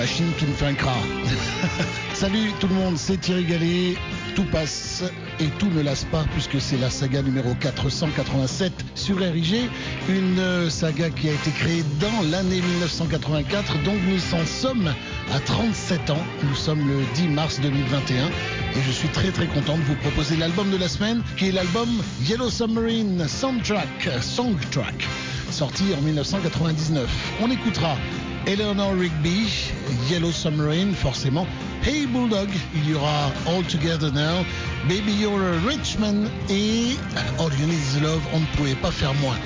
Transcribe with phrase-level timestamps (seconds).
[0.00, 1.02] machine qui me fait un cras.
[2.14, 3.96] Salut tout le monde, c'est Thierry Gallet.
[4.40, 5.02] Tout passe
[5.38, 9.68] et tout ne lasse pas puisque c'est la saga numéro 487 sur RIG,
[10.08, 14.94] une saga qui a été créée dans l'année 1984, donc nous en sommes
[15.34, 16.24] à 37 ans.
[16.48, 20.36] Nous sommes le 10 mars 2021 et je suis très très content de vous proposer
[20.36, 21.90] l'album de la semaine qui est l'album
[22.22, 25.06] Yellow Submarine Soundtrack, Songtrack,
[25.50, 27.06] sorti en 1999.
[27.42, 27.94] On écoutera
[28.46, 29.70] Eleanor Rigby,
[30.10, 31.46] Yellow Submarine, forcément.
[31.82, 34.44] Hey Bulldog, il y aura All Together Now,
[34.86, 36.98] Baby You're a Rich Man et
[37.38, 39.36] All You Need Love, on ne pouvait pas faire moins.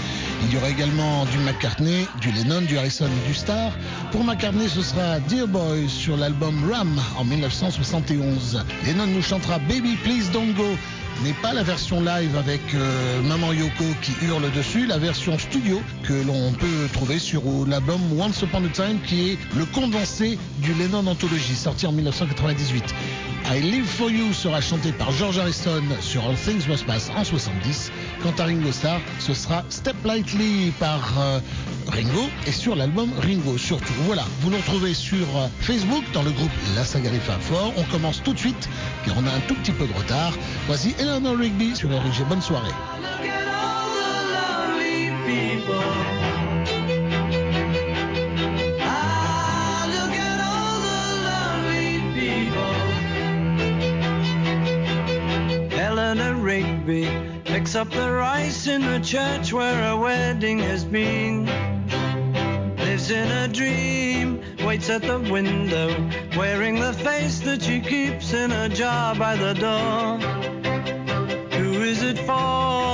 [0.43, 3.71] Il y aura également du McCartney, du Lennon, du Harrison et du Star.
[4.11, 8.65] Pour McCartney, ce sera Dear Boy sur l'album Ram en 1971.
[8.85, 10.77] Lennon nous chantera Baby Please Don't Go
[11.23, 15.81] n'est pas la version live avec euh, Maman Yoko qui hurle dessus, la version studio
[16.03, 20.75] que l'on peut trouver sur l'album Once Upon a Time qui est le condensé du
[20.75, 22.95] Lennon Anthology sorti en 1998.
[23.47, 27.25] I Live For You sera chanté par George Harrison sur All Things Must Pass en
[27.25, 27.93] 70.
[28.25, 31.41] Quant à Ringo Starr, ce sera Step Lightly par euh,
[31.89, 33.93] Ringo et sur l'album Ringo surtout.
[34.07, 37.75] Voilà, vous nous retrouvez sur euh, Facebook dans le groupe La Saga des Fab Four.
[37.77, 38.71] On commence tout de suite
[39.05, 40.33] car on a un tout petit peu de retard.
[40.67, 42.25] Voici Eleanor Rigby sur RG.
[42.27, 42.73] Bonne soirée.
[57.55, 61.47] Picks up the rice in the church where a wedding has been.
[62.79, 65.89] Lives in a dream, waits at the window,
[66.37, 70.19] wearing the face that she keeps in a jar by the door.
[71.57, 72.94] Who is it for?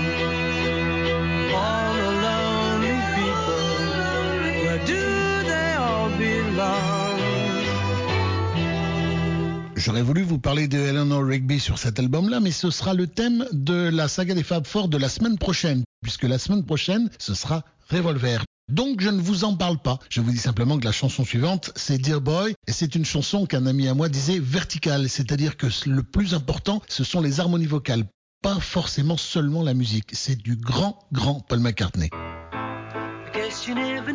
[9.83, 13.47] J'aurais voulu vous parler de Eleanor Rigby sur cet album-là, mais ce sera le thème
[13.51, 17.33] de la saga des Fab Four de la semaine prochaine, puisque la semaine prochaine, ce
[17.33, 18.43] sera Revolver.
[18.71, 19.97] Donc je ne vous en parle pas.
[20.07, 23.47] Je vous dis simplement que la chanson suivante, c'est Dear Boy, et c'est une chanson
[23.47, 27.65] qu'un ami à moi disait verticale, c'est-à-dire que le plus important, ce sont les harmonies
[27.65, 28.05] vocales,
[28.43, 30.11] pas forcément seulement la musique.
[30.13, 32.11] C'est du grand, grand Paul McCartney.
[33.33, 34.13] Guess you never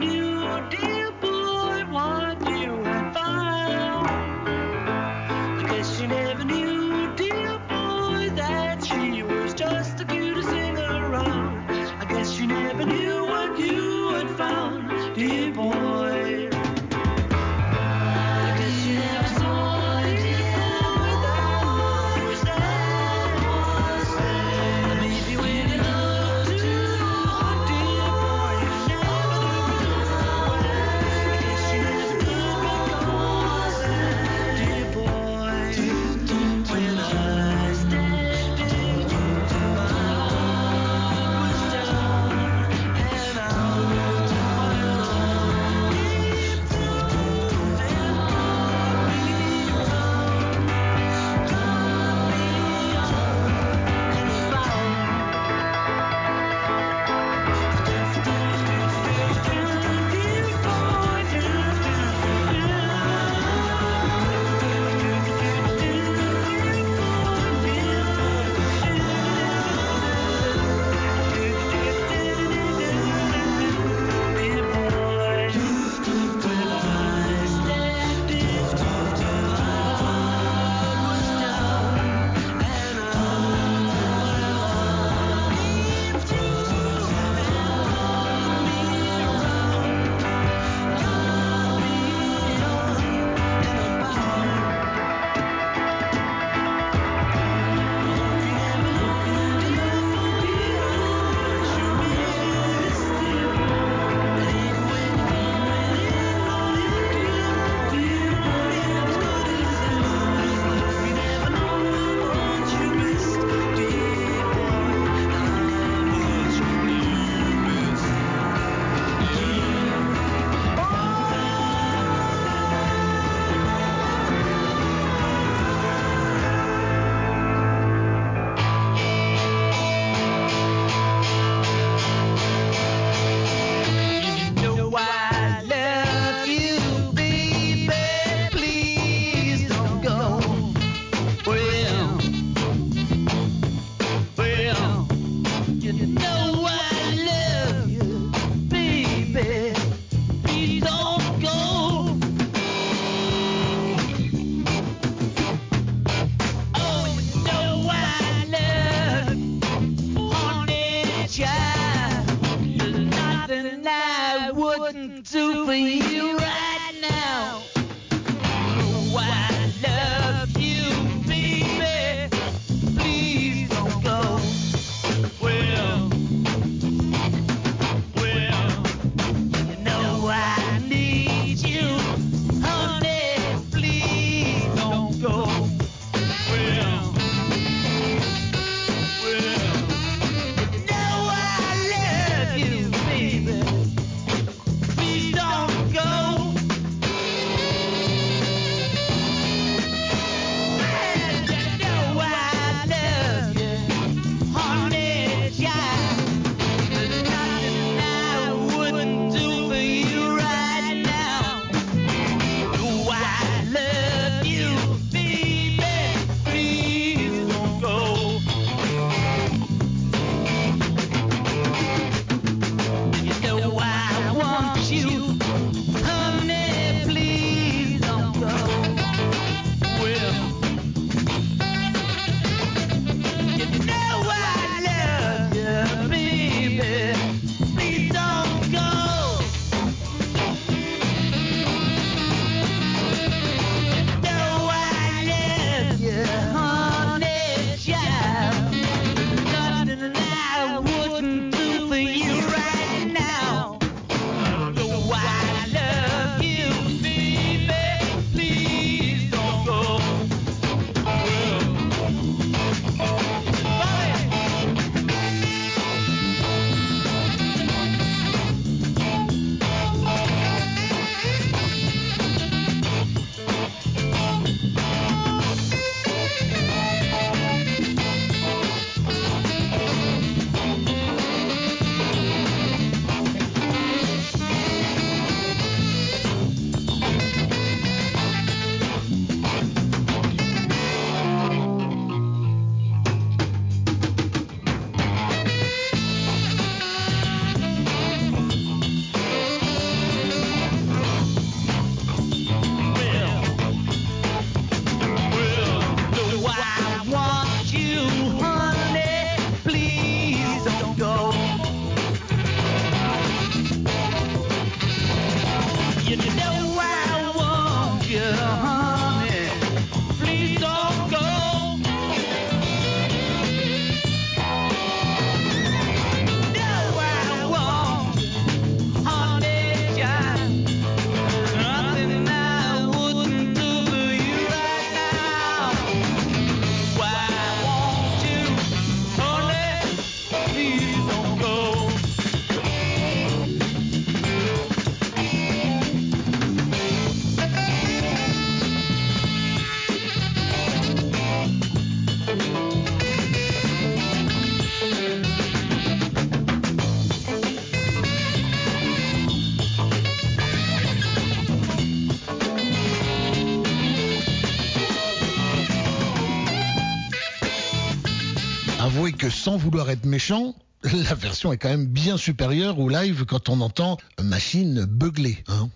[369.66, 370.54] vouloir être méchant,
[370.85, 375.42] la version est quand même bien supérieure au live quand on entend machine beuglée.
[375.49, 375.70] Hein.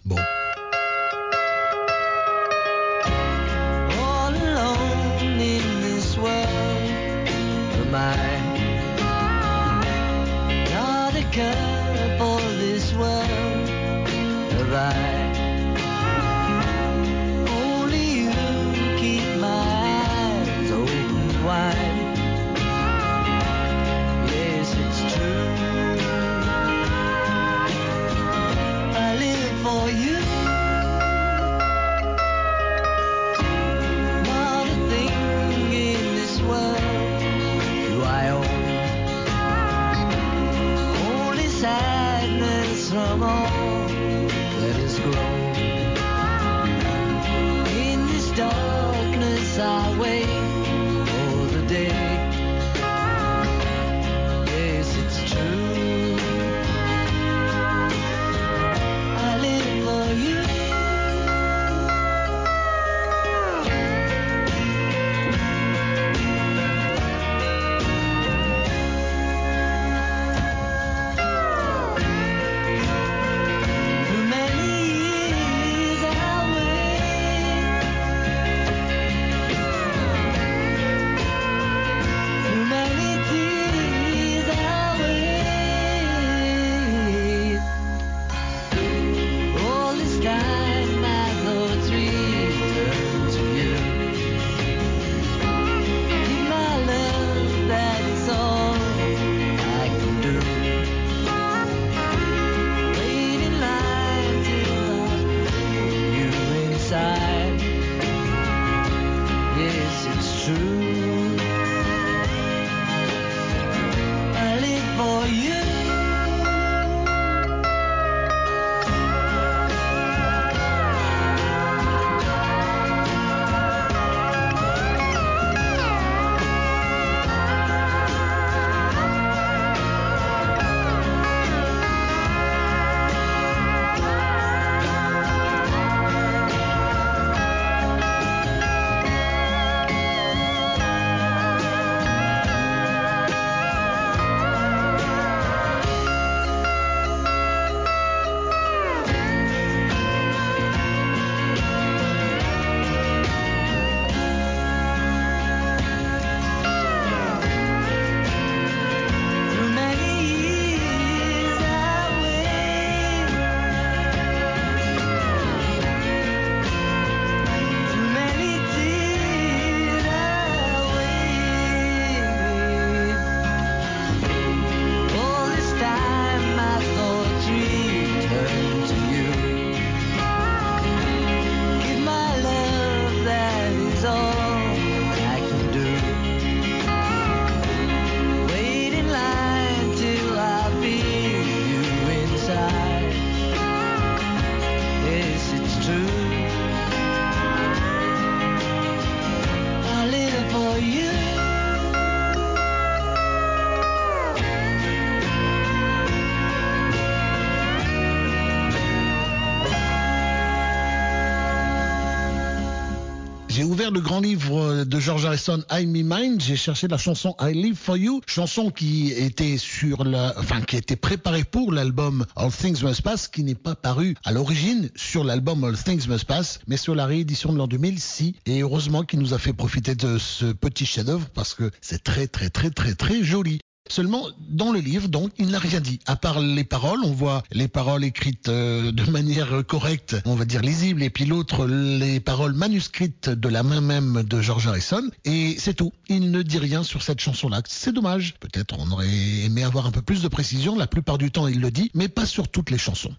[213.92, 216.40] Le grand livre de George Harrison, I Me Mind.
[216.40, 220.76] J'ai cherché la chanson I Live For You, chanson qui était sur la, enfin, qui
[220.76, 225.25] était préparée pour l'album All Things Must Pass, qui n'est pas paru à l'origine sur
[225.25, 228.35] l'album All Things Must Pass, mais sur la réédition de l'an 2006.
[228.47, 232.28] Et heureusement qu'il nous a fait profiter de ce petit chef-d'œuvre parce que c'est très,
[232.28, 233.59] très, très, très, très joli.
[233.90, 235.99] Seulement, dans le livre, donc, il n'a rien dit.
[236.06, 240.44] À part les paroles, on voit les paroles écrites euh, de manière correcte, on va
[240.44, 245.02] dire lisible, et puis l'autre, les paroles manuscrites de la main même de George Harrison.
[245.25, 245.92] Et c'est tout.
[246.09, 247.62] Il ne dit rien sur cette chanson-là.
[247.66, 248.37] C'est dommage.
[248.38, 249.09] Peut-être on aurait
[249.44, 250.76] aimé avoir un peu plus de précision.
[250.76, 253.14] La plupart du temps, il le dit, mais pas sur toutes les chansons.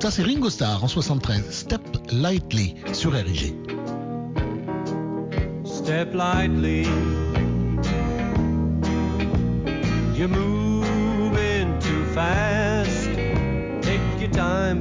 [0.00, 1.42] Ça, c'est Ringo Starr en 73.
[1.50, 1.82] Step
[2.12, 3.52] Lightly sur RIG.
[5.64, 6.84] Step lightly.
[10.14, 13.10] You're moving too fast.
[13.82, 14.80] Take your time,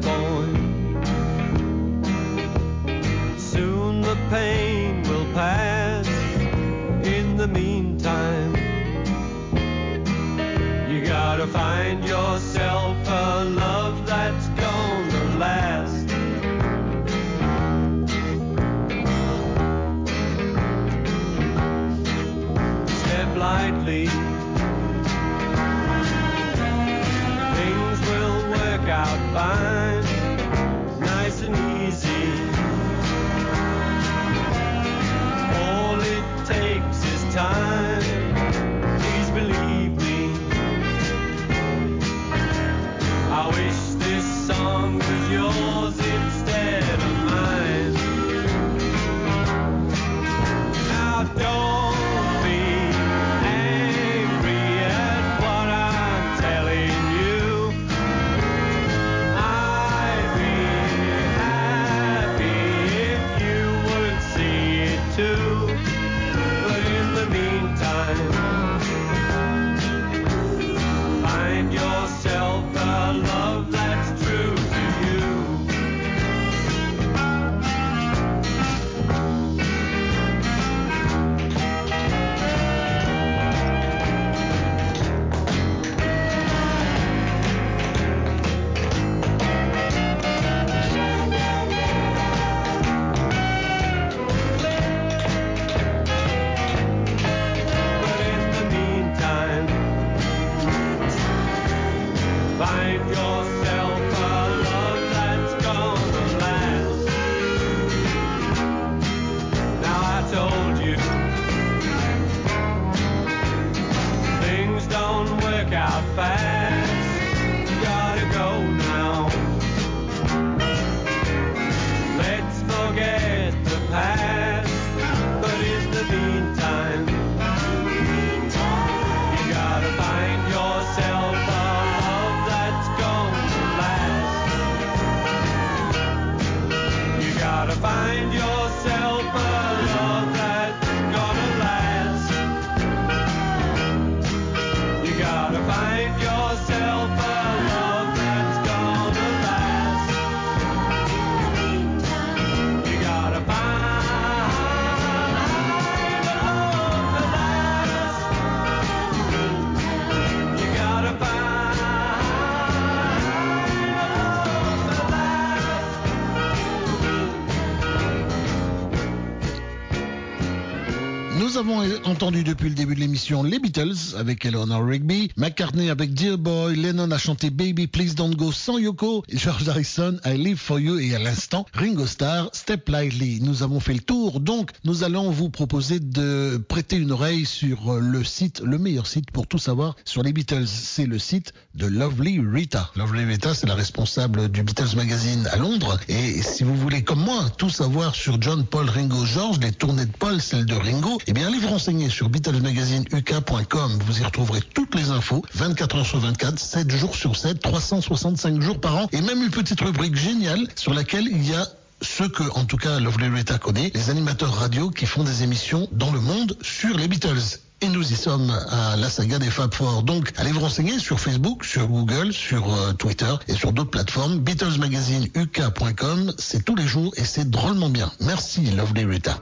[172.05, 176.75] entendu depuis le début de l'émission les Beatles avec Eleanor Rigby, McCartney avec Dear Boy,
[176.75, 180.99] Lennon a chanté Baby Please Don't Go sans Yoko, George Harrison I Live For You
[180.99, 183.39] et à l'instant Ringo Starr Step Lightly.
[183.41, 187.93] Nous avons fait le tour donc nous allons vous proposer de prêter une oreille sur
[187.93, 190.67] le site, le meilleur site pour tout savoir sur les Beatles.
[190.67, 192.91] C'est le site de Lovely Rita.
[192.95, 197.23] Lovely Rita c'est la responsable du Beatles Magazine à Londres et si vous voulez comme
[197.23, 201.17] moi tout savoir sur John, Paul, Ringo, George, les tournées de Paul, celles de Ringo,
[201.27, 203.99] eh bien allez vous renseigner sur BeatlesMagazineUK.com.
[204.05, 208.61] Vous y retrouverez toutes les infos, 24 heures sur 24, 7 jours sur 7, 365
[208.61, 211.67] jours par an, et même une petite rubrique géniale sur laquelle il y a
[212.01, 215.87] ce que, en tout cas, Lovely Rita connaît, les animateurs radio qui font des émissions
[215.91, 217.59] dans le monde sur les Beatles.
[217.81, 220.03] Et nous y sommes à la saga des Fab Four.
[220.03, 224.39] Donc, allez vous renseigner sur Facebook, sur Google, sur euh, Twitter et sur d'autres plateformes.
[224.39, 228.11] BeatlesMagazineUK.com, c'est tous les jours et c'est drôlement bien.
[228.21, 229.39] Merci, Lovely Rita.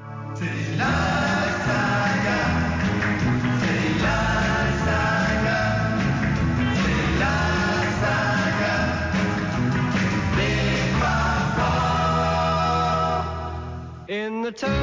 [14.51, 14.80] In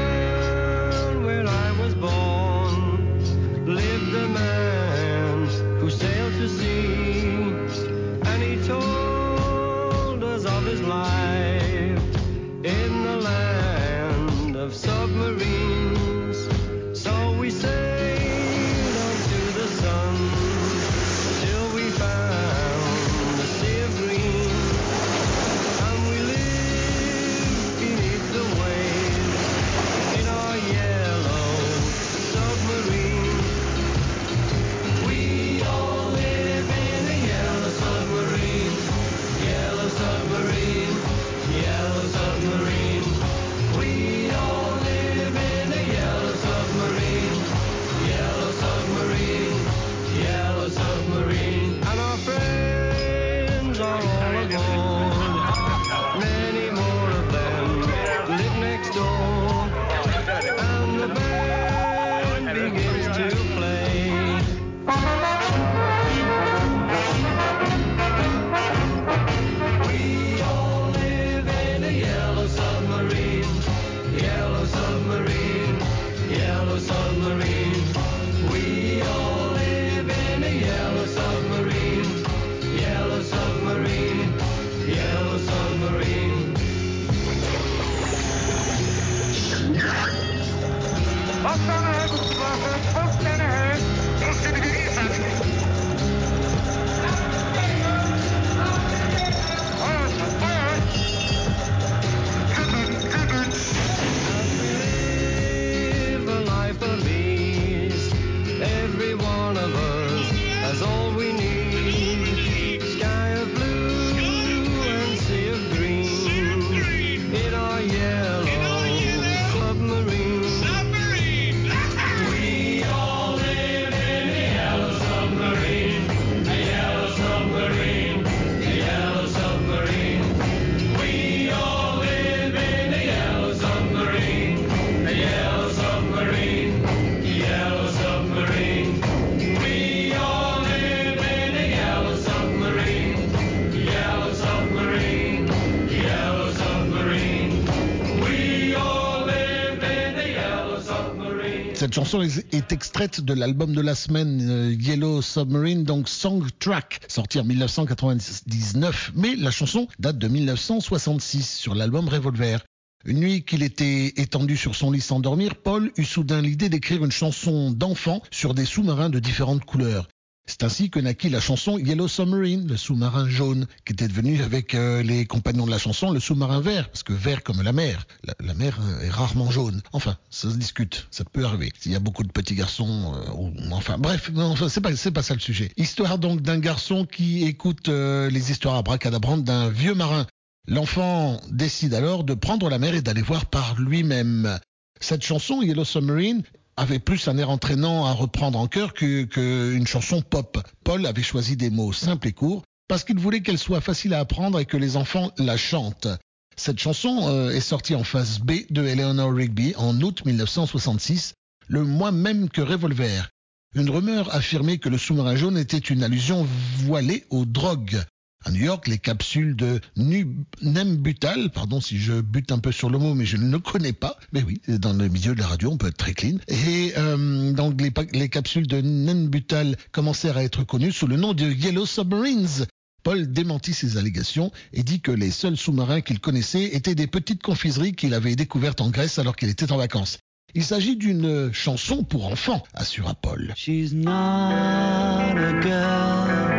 [152.09, 157.01] chanson est, est extraite de l'album de la semaine euh, Yellow Submarine, donc Song Track,
[157.07, 159.13] sorti en 1999.
[159.15, 162.65] Mais la chanson date de 1966 sur l'album Revolver.
[163.05, 167.05] Une nuit qu'il était étendu sur son lit sans dormir, Paul eut soudain l'idée d'écrire
[167.05, 170.09] une chanson d'enfant sur des sous-marins de différentes couleurs.
[170.49, 174.75] C'est ainsi que naquit la chanson Yellow Submarine, le sous-marin jaune, qui était devenu avec
[174.75, 178.07] euh, les compagnons de la chanson le sous-marin vert, parce que vert comme la mer.
[178.41, 179.83] La, mer euh, est rarement jaune.
[179.93, 181.71] Enfin, ça se discute, ça peut arriver.
[181.85, 185.35] Il y a beaucoup de petits garçons, euh, enfin bref, enfin, c'est pas pas ça
[185.35, 185.71] le sujet.
[185.77, 190.27] Histoire donc d'un garçon qui écoute les histoires abracadabrantes d'un vieux marin.
[190.67, 194.59] L'enfant décide alors de prendre la mer et d'aller voir par lui-même.
[195.01, 196.43] Cette chanson, Yellow Submarine,
[196.79, 200.59] avait plus un air entraînant à reprendre en chœur qu'une chanson pop.
[200.85, 204.21] Paul avait choisi des mots simples et courts parce qu'il voulait qu'elle soit facile à
[204.21, 206.09] apprendre et que les enfants la chantent.
[206.57, 211.35] Cette chanson euh, est sortie en phase B de Eleanor Rigby en août 1966,
[211.67, 213.29] le mois même que Revolver.
[213.75, 216.47] Une rumeur affirmait que le sous-marin jaune était une allusion
[216.79, 218.03] voilée aux drogues.
[218.45, 222.99] À New York, les capsules de Nembutal, pardon si je bute un peu sur le
[222.99, 224.17] mot, mais je ne le connais pas.
[224.33, 226.39] Mais oui, dans le milieu de la radio, on peut être très clean.
[226.49, 231.35] Et euh, donc les, les capsules de Nembutal commencèrent à être connues sous le nom
[231.35, 232.67] de Yellow Submarines.
[233.03, 237.43] Paul démentit ces allégations et dit que les seuls sous-marins qu'il connaissait étaient des petites
[237.43, 240.19] confiseries qu'il avait découvertes en Grèce alors qu'il était en vacances.
[240.55, 243.53] Il s'agit d'une chanson pour enfants, assura Paul.
[243.57, 246.58] She's not a girl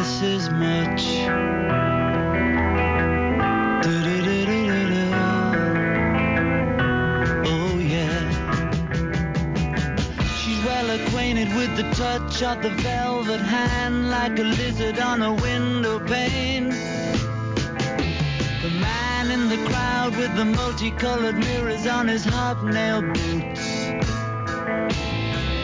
[0.00, 1.02] who misses much.
[7.46, 8.20] Oh yeah.
[10.36, 15.34] She's well acquainted with the touch of the velvet hand like a lizard on a
[15.34, 16.70] window pane.
[18.62, 23.80] The man in the crowd with the multicolored mirrors on his hobnail boots.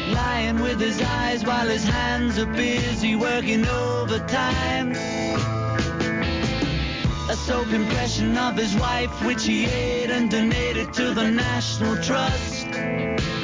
[0.09, 4.93] Lying with his eyes while his hands are busy working overtime.
[7.29, 13.36] A soap impression of his wife, which he ate and donated to the National Trust.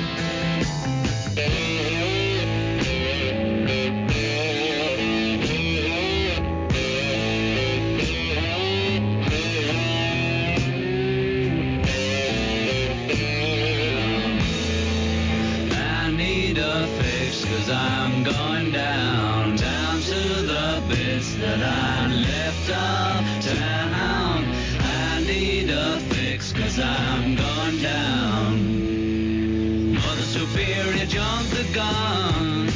[22.72, 24.44] Uptown.
[24.80, 29.94] I need a fix cause I'm going down.
[29.94, 32.66] Mother Superior jumped the gun.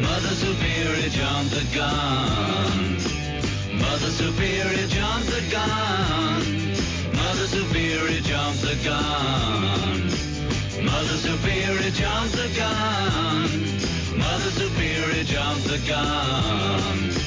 [0.00, 2.96] Mother Superior jumped the gun.
[3.78, 6.42] Mother Superior jumped the gun.
[7.14, 10.10] Mother Superior jumped the gun.
[10.84, 13.50] Mother Superior jumped the gun.
[14.18, 17.19] Mother Superior jumped the gun.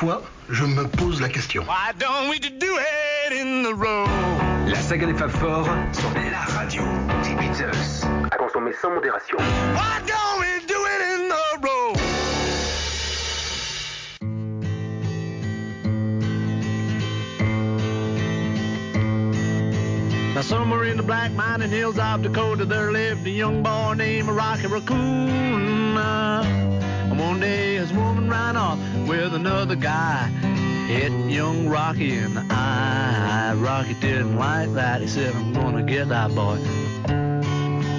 [0.00, 1.62] Parfois, je me pose la question.
[1.64, 4.08] Why don't we do it in the road?
[4.66, 6.82] La saga des Fab Four sur la radio
[7.22, 8.06] des Beatles.
[8.30, 9.36] À consommer sans modération.
[9.36, 11.98] Why don't we do it in the road?
[20.34, 24.30] Now somewhere in the black mining hills of Dakota there lived a young boy named
[24.30, 25.50] Rocky Raccoon.
[27.10, 30.28] And one day his woman ran off with another guy.
[30.86, 33.52] Hit young Rocky in the eye.
[33.56, 35.00] Rocky didn't like that.
[35.00, 36.58] He said, I'm gonna get that boy.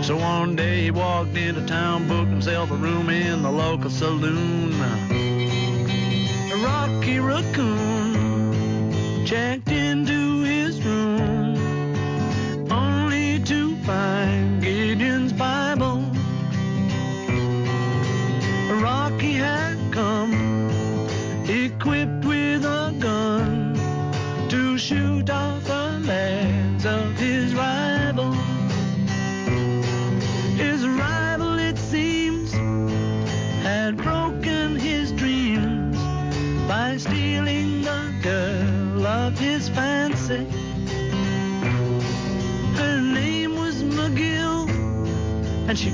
[0.02, 4.80] So one day he walked into town, booked himself a room in the local saloon.
[6.64, 8.96] Rocky Raccoon
[9.26, 9.71] checked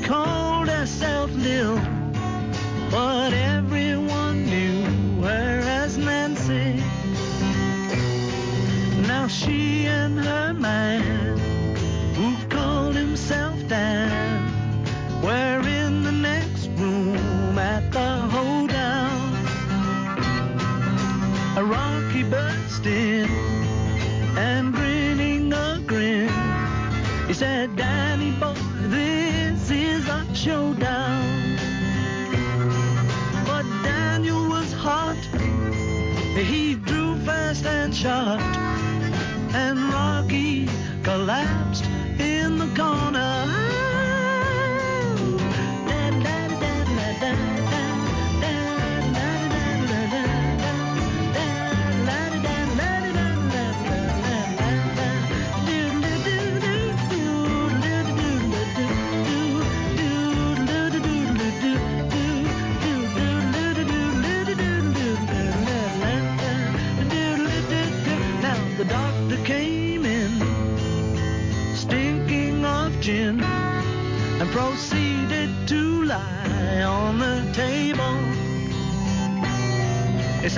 [0.09, 0.46] and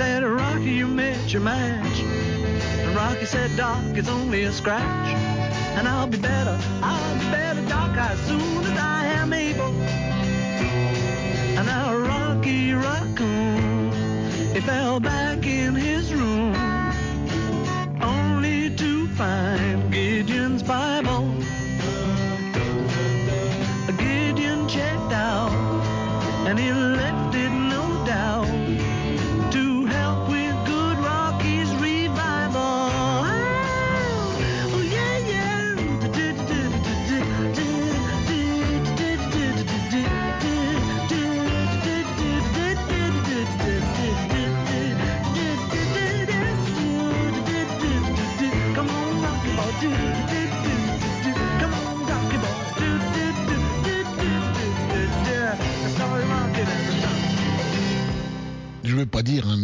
[0.00, 2.00] said, Rocky, you met your match.
[2.00, 5.08] And Rocky said, Doc, it's only a scratch.
[5.76, 8.49] And I'll be better, I'll be better, Doc, as soon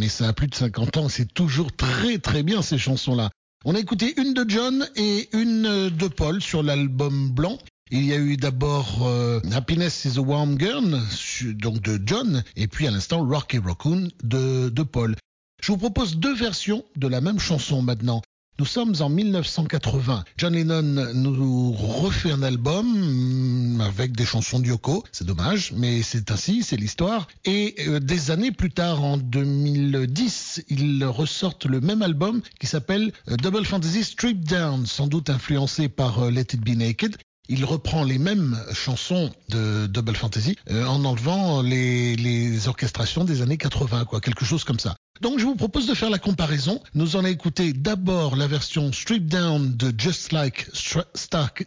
[0.07, 3.29] mais ça a plus de 50 ans, c'est toujours très très bien ces chansons-là.
[3.65, 7.59] On a écouté une de John et une euh, de Paul sur l'album blanc.
[7.91, 12.45] Il y a eu d'abord euh, Happiness is a Warm Gun, su- donc de John,
[12.55, 15.17] et puis à l'instant Rocky Raccoon de, de Paul.
[15.61, 18.23] Je vous propose deux versions de la même chanson maintenant.
[18.59, 20.25] Nous sommes en 1980.
[20.39, 25.05] John Lennon nous refait un album mm, avec des chansons de Yoko.
[25.13, 27.29] C'est dommage, mais c'est ainsi, c'est l'histoire.
[27.45, 33.13] Et euh, des années plus tard, en 2010, ils ressortent le même album qui s'appelle
[33.31, 37.19] euh, Double Fantasy Stripped Down, sans doute influencé par euh, Let It Be Naked.
[37.49, 43.57] Il reprend les mêmes chansons de Double Fantasy euh, en enlevant les, orchestrations des années
[43.57, 44.97] 80, quoi, quelque chose comme ça.
[45.21, 46.83] Donc je vous propose de faire la comparaison.
[46.95, 50.69] Nous en avons écouté d'abord la version Strip Down de Just Like
[51.15, 51.67] Stark.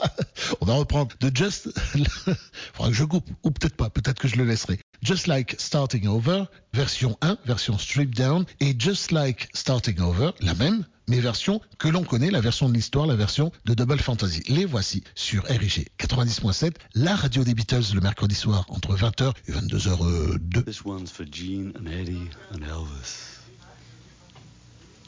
[0.60, 1.68] On va reprendre de Just.
[2.90, 3.90] Je coupe ou peut-être pas.
[3.90, 4.80] Peut-être que je le laisserai.
[5.02, 10.54] Just Like Starting Over, version 1, version Strip Down, et Just Like Starting Over, la
[10.54, 14.42] même, mais version que l'on connaît, la version de l'histoire, la version de Double Fantasy.
[14.46, 19.52] Les voici sur RIG 90.7, la radio des Beatles le mercredi soir entre 20h et
[19.52, 20.64] 22h02.
[20.64, 23.40] This one's for Gene and Eddie and Elvis.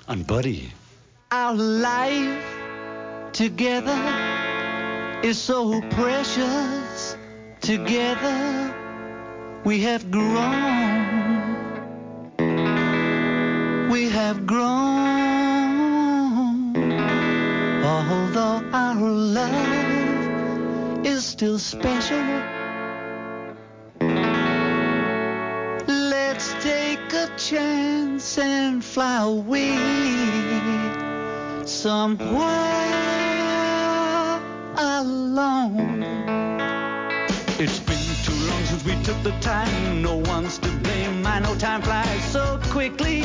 [0.08, 0.72] And Buddy.
[1.30, 2.44] Our life
[3.32, 3.96] together
[5.22, 7.16] is so precious.
[7.60, 8.74] Together
[9.64, 11.22] we have grown.
[13.88, 15.31] We have grown.
[19.32, 22.22] Love is still special.
[25.86, 29.76] Let's take a chance and fly away
[31.64, 32.42] somewhere
[34.76, 36.02] alone.
[37.58, 40.02] It's been too long since we took the time.
[40.02, 41.26] No one's to blame.
[41.26, 43.24] I know time flies so quickly.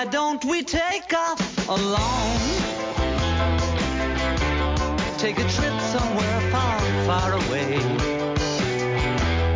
[0.00, 2.40] Why don't we take off alone?
[5.18, 7.76] Take a trip somewhere far, far away.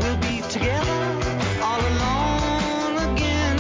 [0.03, 1.01] We'll be together
[1.63, 3.59] all alone again,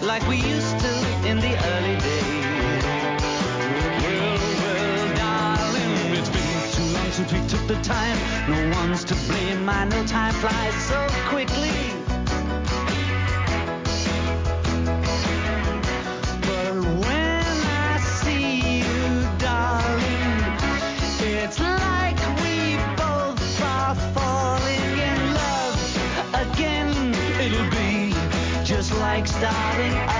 [0.00, 0.92] like we used to
[1.28, 2.84] in the early days.
[4.00, 8.16] Well, well, darling, it's been too long since we took the time.
[8.48, 9.68] No one's to blame.
[9.68, 11.87] I know time flies so quickly.
[29.18, 30.17] like starting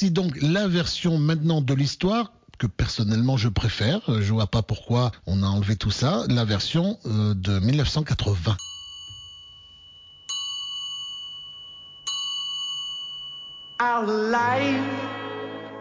[0.00, 4.00] Voici donc la version maintenant de l'histoire que personnellement je préfère.
[4.08, 6.24] Euh, je vois pas pourquoi on a enlevé tout ça.
[6.28, 8.56] La version euh, de 1980.
[13.82, 14.80] Our life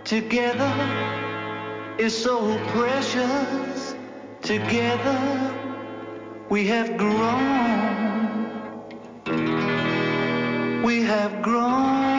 [0.04, 0.74] together
[1.98, 3.96] is so precious.
[4.42, 5.18] Together
[6.50, 8.50] we have grown.
[10.84, 12.19] We have grown.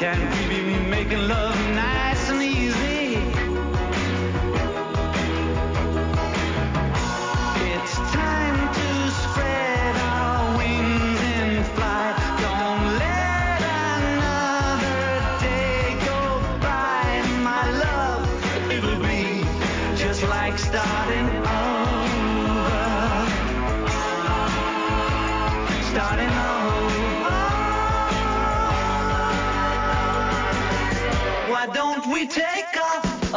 [0.00, 1.49] Can we be making love?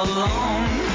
[0.03, 0.92] alone.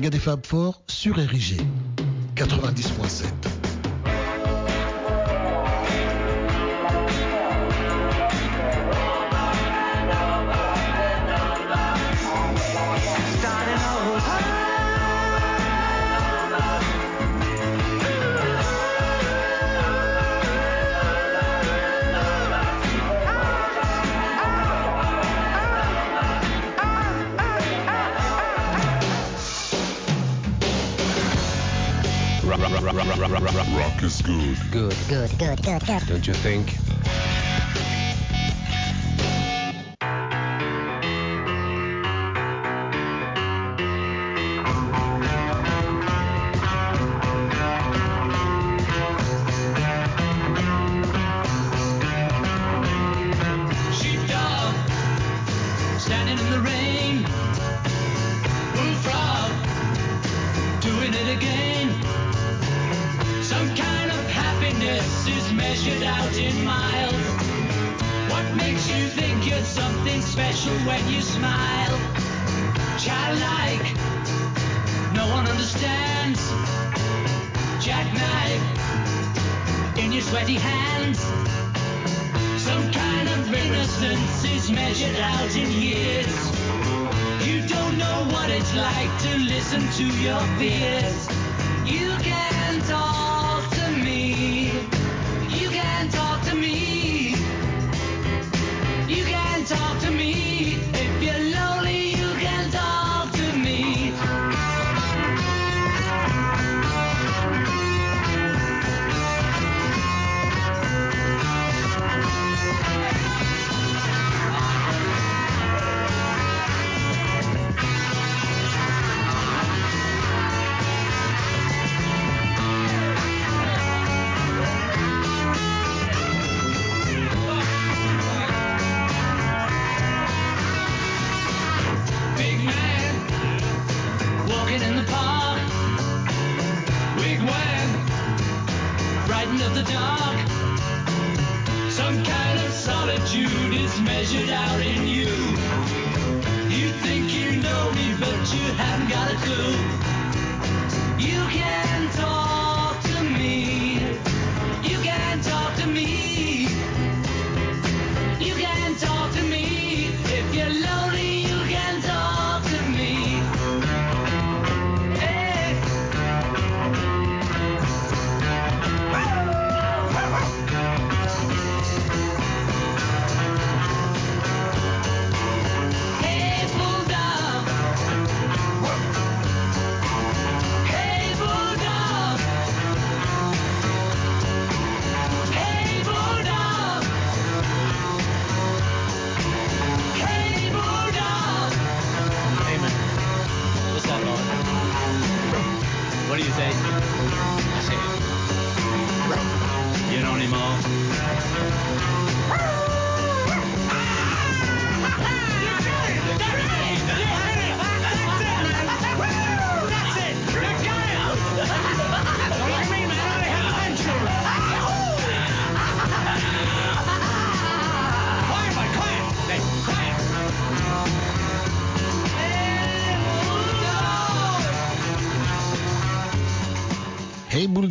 [0.00, 1.60] saga des Fab Four surérigée.
[2.34, 2.99] 90.
[34.70, 34.94] Good.
[35.08, 36.06] Good, good, good, good.
[36.06, 36.79] Don't you think?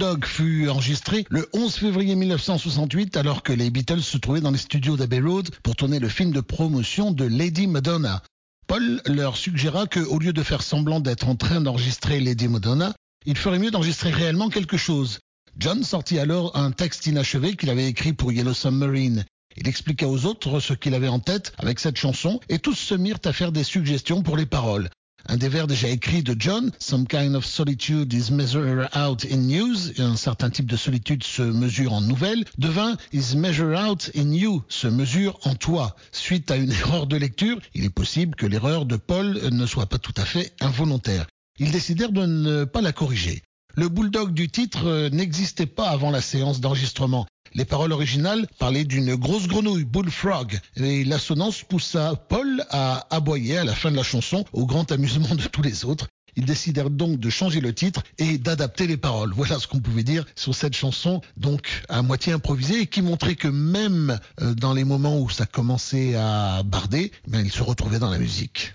[0.09, 4.57] Dog fut enregistré le 11 février 1968 alors que les Beatles se trouvaient dans les
[4.57, 8.23] studios d'Abbey Road pour tourner le film de promotion de Lady Madonna.
[8.65, 12.95] Paul leur suggéra que, au lieu de faire semblant d'être en train d'enregistrer Lady Madonna,
[13.27, 15.19] il ferait mieux d'enregistrer réellement quelque chose.
[15.59, 19.25] John sortit alors un texte inachevé qu'il avait écrit pour Yellow Submarine.
[19.57, 22.95] Il expliqua aux autres ce qu'il avait en tête avec cette chanson et tous se
[22.95, 24.89] mirent à faire des suggestions pour les paroles.
[25.27, 29.47] Un des vers déjà écrits de John, Some kind of solitude is measured out in
[29.47, 34.31] news, un certain type de solitude se mesure en nouvelles, devint is measured out in
[34.31, 35.95] you, se mesure en toi.
[36.11, 39.87] Suite à une erreur de lecture, il est possible que l'erreur de Paul ne soit
[39.87, 41.27] pas tout à fait involontaire.
[41.59, 43.43] Ils décidèrent de ne pas la corriger.
[43.75, 47.27] Le bulldog du titre euh, n'existait pas avant la séance d'enregistrement.
[47.53, 53.63] Les paroles originales parlaient d'une grosse grenouille, bullfrog, et l'assonance poussa Paul à aboyer à
[53.63, 56.07] la fin de la chanson, au grand amusement de tous les autres.
[56.35, 59.33] Ils décidèrent donc de changer le titre et d'adapter les paroles.
[59.33, 63.35] Voilà ce qu'on pouvait dire sur cette chanson, donc à moitié improvisée, et qui montrait
[63.35, 67.99] que même euh, dans les moments où ça commençait à barder, ben, il se retrouvait
[67.99, 68.73] dans la musique.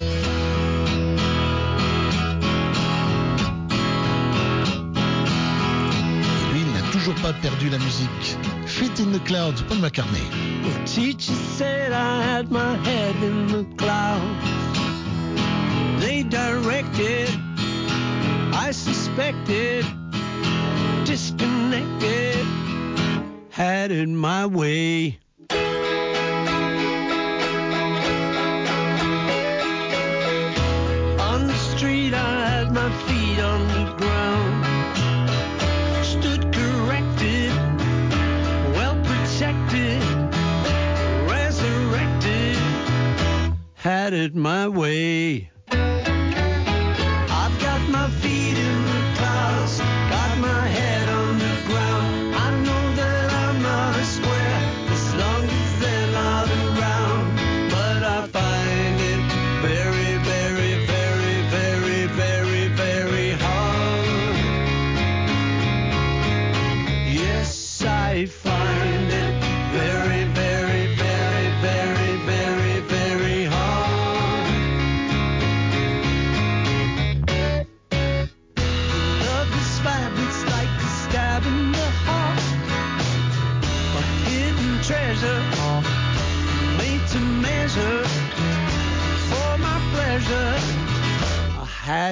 [7.05, 8.37] Toujours pas perdu la musique.
[8.67, 10.25] Fit in the Clouds, Paul McCartney.
[10.63, 14.45] The teacher said I had my head in the clouds.
[16.01, 17.29] They directed,
[18.55, 19.85] I suspected,
[21.05, 22.47] disconnected,
[23.51, 25.19] had it my way.
[31.21, 33.84] On the street, I had my feet on the
[44.05, 45.51] had it my way.
[45.71, 48.64] I've got my feet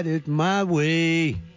[0.02, 1.51] had it my way.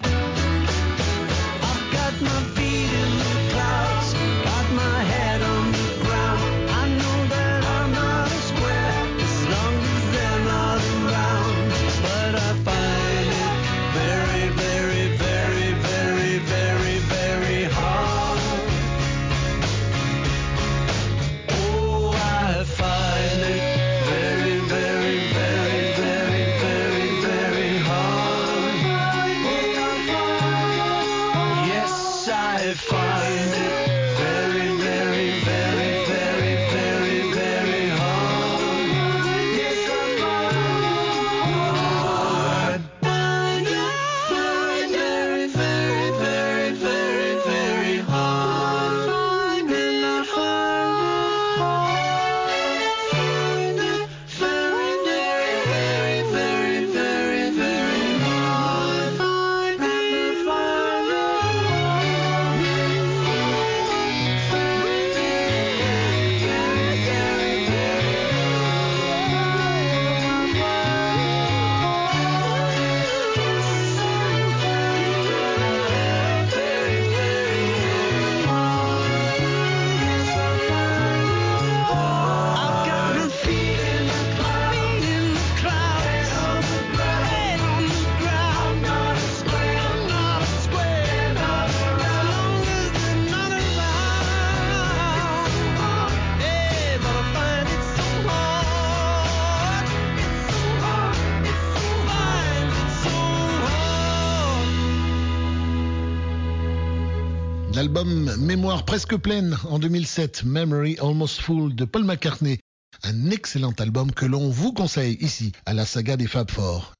[108.95, 112.59] Presque pleine en 2007, Memory Almost Full de Paul McCartney.
[113.03, 116.93] Un excellent album que l'on vous conseille ici à la saga des Fab Four.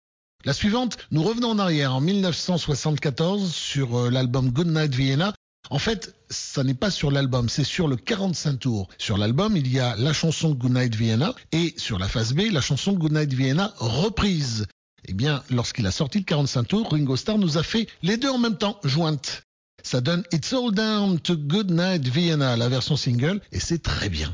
[0.44, 5.34] La suivante, nous revenons en arrière en 1974 sur euh, l'album Goodnight Vienna.
[5.70, 8.90] En fait, ça n'est pas sur l'album, c'est sur le 45 tours.
[8.98, 12.60] Sur l'album, il y a la chanson Goodnight Vienna et sur la face B, la
[12.60, 14.66] chanson Goodnight Vienna reprise.
[15.08, 18.30] Eh bien, lorsqu'il a sorti le 45 tours, Ringo Starr nous a fait les deux
[18.30, 19.45] en même temps, jointes.
[19.86, 24.34] Ça donne It's All Down to Goodnight Vienna, la version single, et c'est très bien.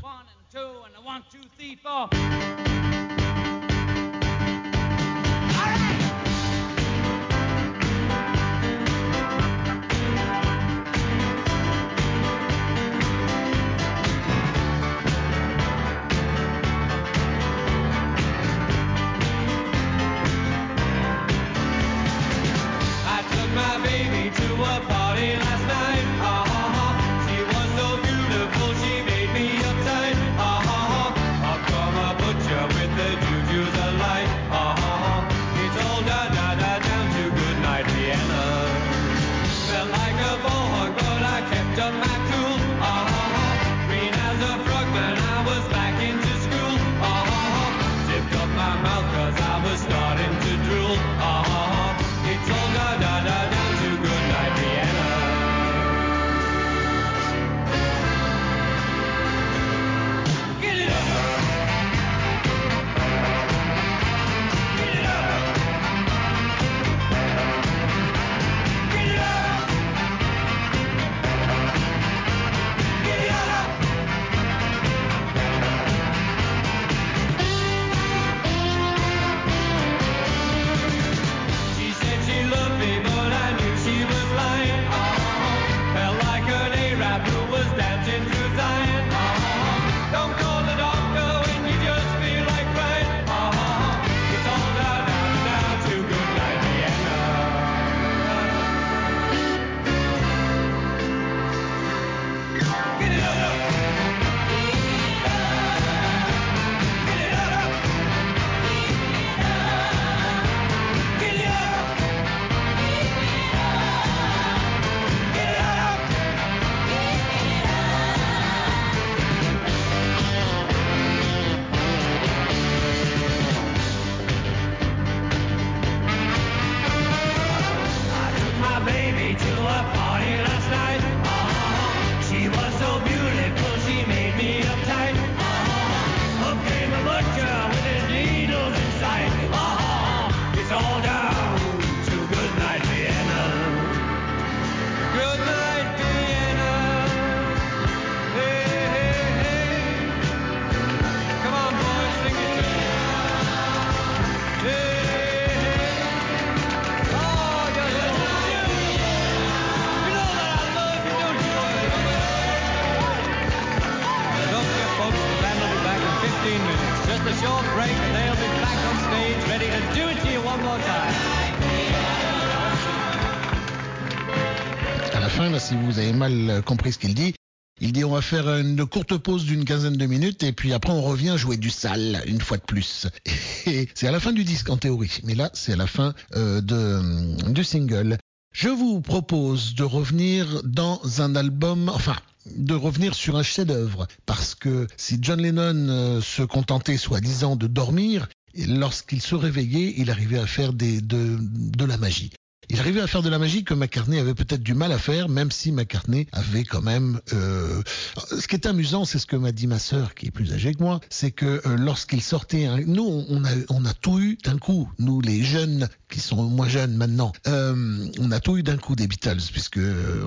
[176.62, 177.34] Compris ce qu'il dit.
[177.80, 180.92] Il dit on va faire une courte pause d'une quinzaine de minutes et puis après
[180.92, 183.06] on revient jouer du sale une fois de plus.
[183.66, 186.14] Et c'est à la fin du disque en théorie, mais là c'est à la fin
[186.36, 188.18] euh, de, du single.
[188.54, 192.16] Je vous propose de revenir dans un album, enfin
[192.54, 197.66] de revenir sur un chef-d'œuvre, parce que si John Lennon euh, se contentait soi-disant de
[197.66, 202.32] dormir, lorsqu'il se réveillait, il arrivait à faire des, de, de la magie.
[202.68, 205.28] Il arrivait à faire de la magie que McCartney avait peut-être du mal à faire,
[205.28, 207.20] même si McCartney avait quand même...
[207.32, 207.82] Euh...
[208.16, 210.72] Ce qui est amusant, c'est ce que m'a dit ma sœur, qui est plus âgée
[210.74, 212.68] que moi, c'est que euh, lorsqu'il sortait...
[212.86, 213.26] Nous,
[213.68, 218.08] on a, tout eu d'un coup, nous les jeunes, qui sont moins jeunes maintenant, euh,
[218.18, 219.80] on a tout eu d'un coup des Beatles, puisque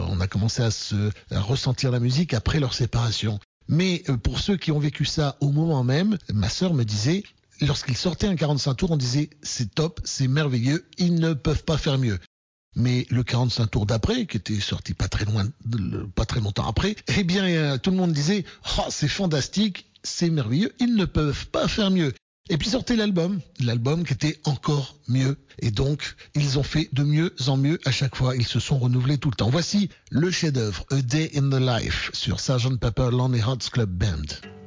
[0.08, 3.40] on a commencé à, se, à ressentir la musique après leur séparation.
[3.68, 7.24] Mais pour ceux qui ont vécu ça au moment même, ma sœur me disait,
[7.62, 11.78] lorsqu'ils sortaient un 45 tours, on disait c'est top, c'est merveilleux, ils ne peuvent pas
[11.78, 12.20] faire mieux.
[12.76, 15.48] Mais le 45 tours d'après, qui était sorti pas très loin,
[16.14, 18.44] pas très longtemps après, eh bien euh, tout le monde disait
[18.78, 22.14] oh, c'est fantastique, c'est merveilleux, ils ne peuvent pas faire mieux.
[22.50, 25.38] Et puis sortait l'album, l'album qui était encore mieux.
[25.60, 28.36] Et donc, ils ont fait de mieux en mieux à chaque fois.
[28.36, 29.50] Ils se sont renouvelés tout le temps.
[29.50, 32.78] Voici le chef-d'œuvre, A Day in the Life, sur Sgt.
[32.80, 34.65] Pepper Lonely Hearts Club Band.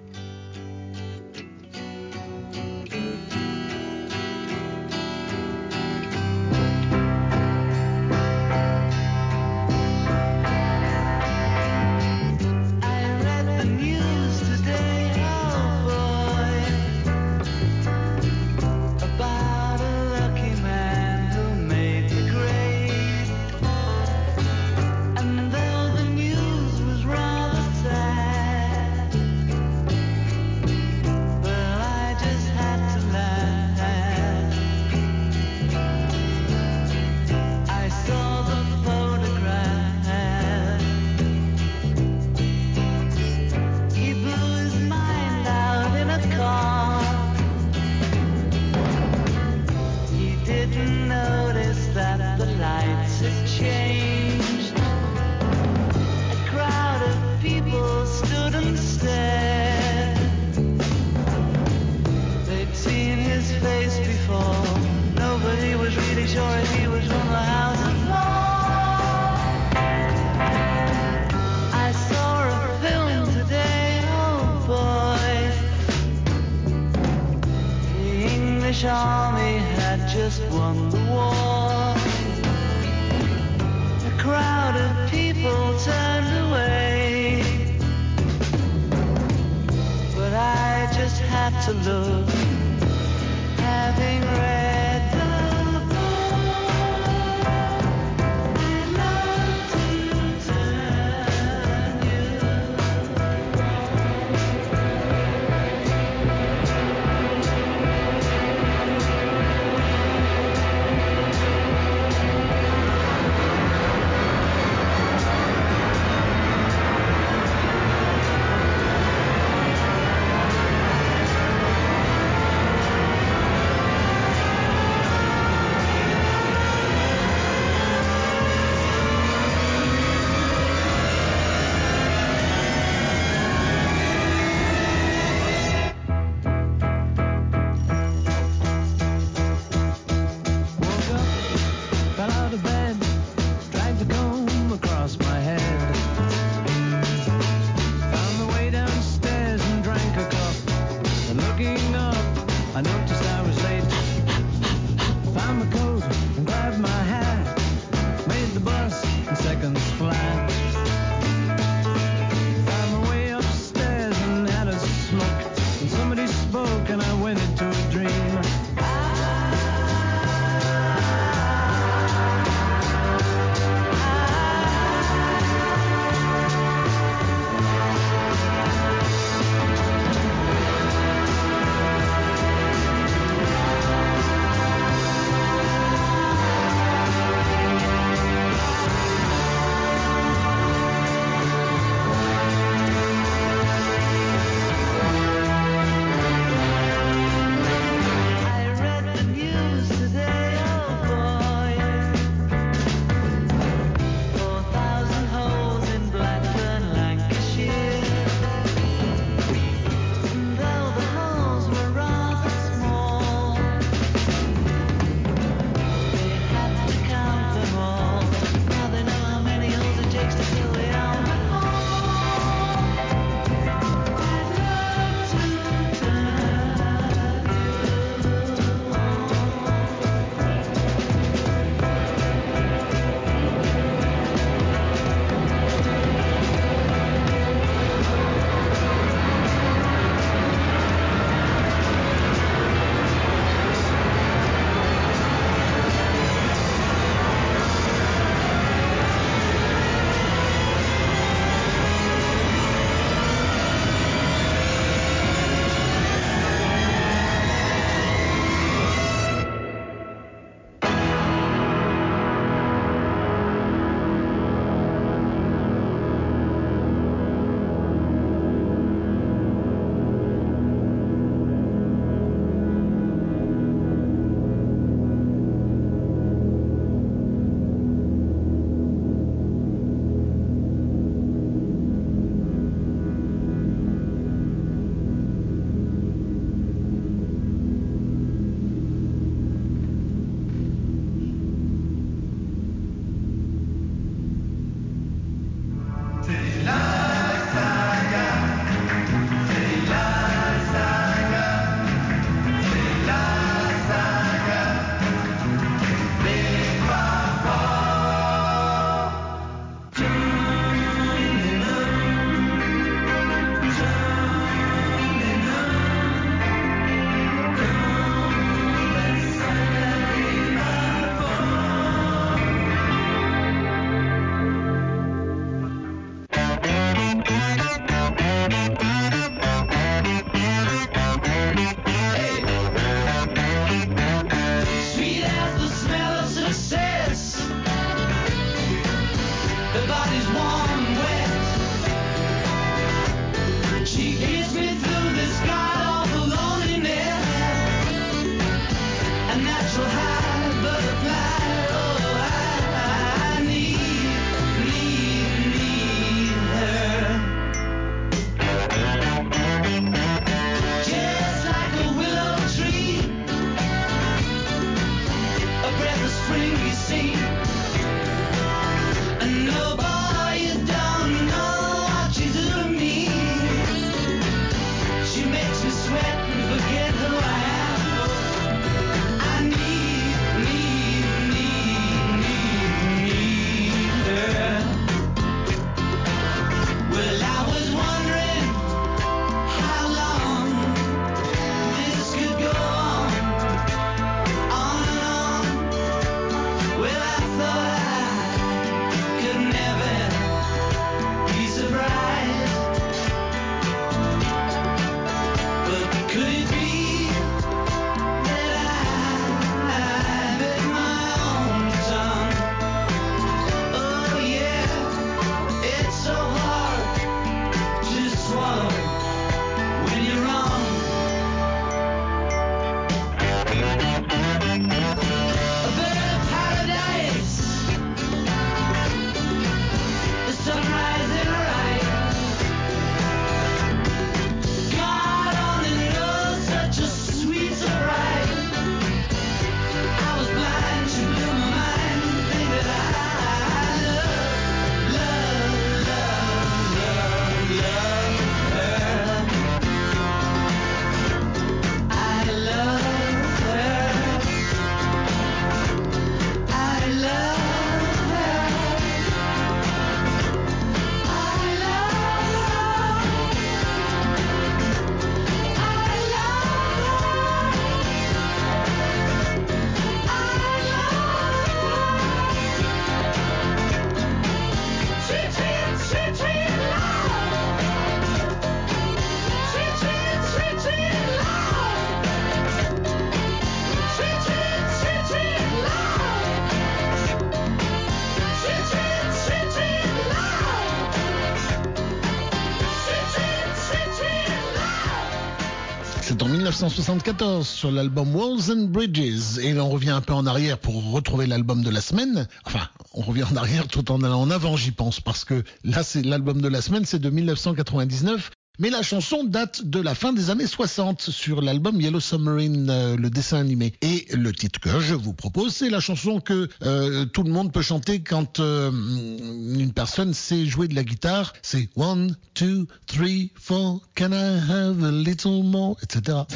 [496.58, 501.28] 1974 sur l'album Walls and Bridges et l'on revient un peu en arrière pour retrouver
[501.28, 502.26] l'album de la semaine.
[502.44, 505.84] Enfin, on revient en arrière tout en allant en avant, j'y pense, parce que là,
[505.84, 508.32] c'est l'album de la semaine, c'est de 1999.
[508.60, 512.96] Mais la chanson date de la fin des années 60 sur l'album Yellow Submarine, euh,
[512.96, 513.72] le dessin animé.
[513.82, 517.52] Et le titre que je vous propose, c'est la chanson que euh, tout le monde
[517.52, 521.34] peut chanter quand euh, une personne sait jouer de la guitare.
[521.40, 526.26] C'est One, two, three, four, can I have a little more, etc.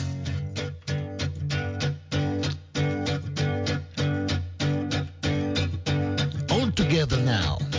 [6.50, 7.71] All together now.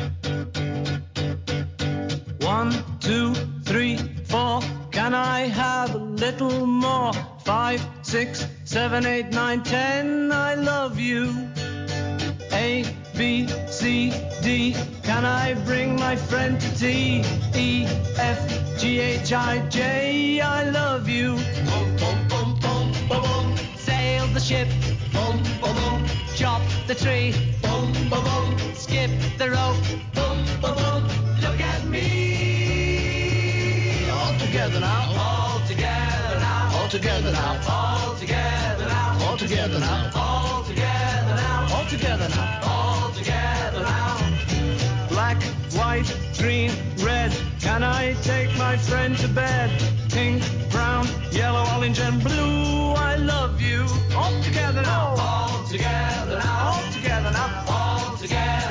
[6.32, 7.12] Little more?
[7.44, 10.32] Five, six, seven, eight, nine, ten.
[10.32, 11.24] I love you.
[12.54, 12.86] A,
[13.18, 14.74] B, C, D.
[15.04, 17.24] Can I bring my friend to tea?
[17.56, 18.42] E, F,
[18.80, 20.40] G, H, I, J.
[20.40, 21.36] I love you.
[21.68, 23.58] Boom, boom, boom, boom, boom, boom.
[23.76, 24.70] Sail the ship.
[25.12, 26.06] Boom boom,
[26.36, 27.34] Chop the tree.
[27.62, 29.84] Boom boom, Skip the rope.
[30.16, 31.04] Boom boom,
[31.44, 32.08] Look at me.
[34.10, 35.33] All together now.
[36.94, 37.60] Together now.
[37.68, 39.18] All together now.
[39.26, 40.12] All together now.
[40.14, 41.68] All together now.
[41.74, 42.62] All together now.
[42.68, 44.18] All together now.
[45.10, 45.42] Black,
[45.74, 47.36] white, green, red.
[47.60, 49.72] Can I take my friend to bed?
[50.12, 52.94] Pink, brown, yellow, orange, and blue.
[52.94, 53.88] I love you.
[54.16, 55.16] All together now.
[55.18, 56.74] All together now.
[56.76, 57.66] All together now.
[57.70, 58.63] All together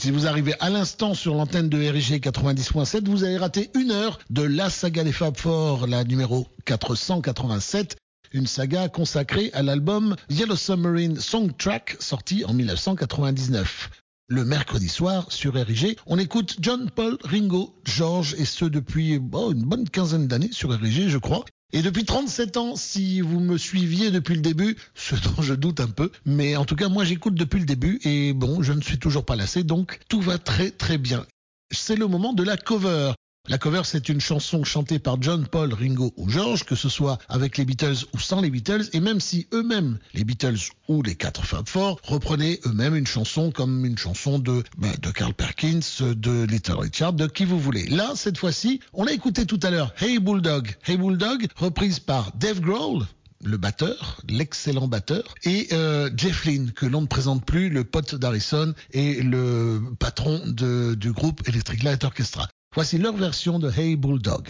[0.00, 4.20] Si vous arrivez à l'instant sur l'antenne de RG 90.7, vous avez raté une heure
[4.30, 7.96] de la saga des Fab Four, la numéro 487
[8.32, 13.90] une saga consacrée à l'album Yellow Submarine Songtrack sorti en 1999.
[14.28, 19.52] Le mercredi soir sur RIG, on écoute John, Paul, Ringo, George et ce depuis oh,
[19.52, 21.44] une bonne quinzaine d'années sur RIG je crois.
[21.74, 25.80] Et depuis 37 ans, si vous me suiviez depuis le début, ce dont je doute
[25.80, 28.80] un peu, mais en tout cas moi j'écoute depuis le début et bon, je ne
[28.80, 31.26] suis toujours pas lassé, donc tout va très très bien.
[31.70, 33.12] C'est le moment de la cover.
[33.50, 37.16] La cover, c'est une chanson chantée par John, Paul, Ringo ou George, que ce soit
[37.30, 41.14] avec les Beatles ou sans les Beatles, et même si eux-mêmes, les Beatles ou les
[41.14, 45.80] quatre Fab Four, reprenaient eux-mêmes une chanson comme une chanson de, ben, de Carl Perkins,
[45.98, 47.86] de Little Richard, de qui vous voulez.
[47.86, 50.76] Là, cette fois-ci, on l'a écouté tout à l'heure, Hey Bulldog.
[50.86, 53.06] Hey Bulldog, reprise par Dave Grohl,
[53.42, 58.14] le batteur, l'excellent batteur, et euh, Jeff Lynne, que l'on ne présente plus, le pote
[58.14, 62.46] d'Harrison et le patron du groupe Electric Light Orchestra.
[62.78, 64.46] Voici leur version de Hey Bulldog.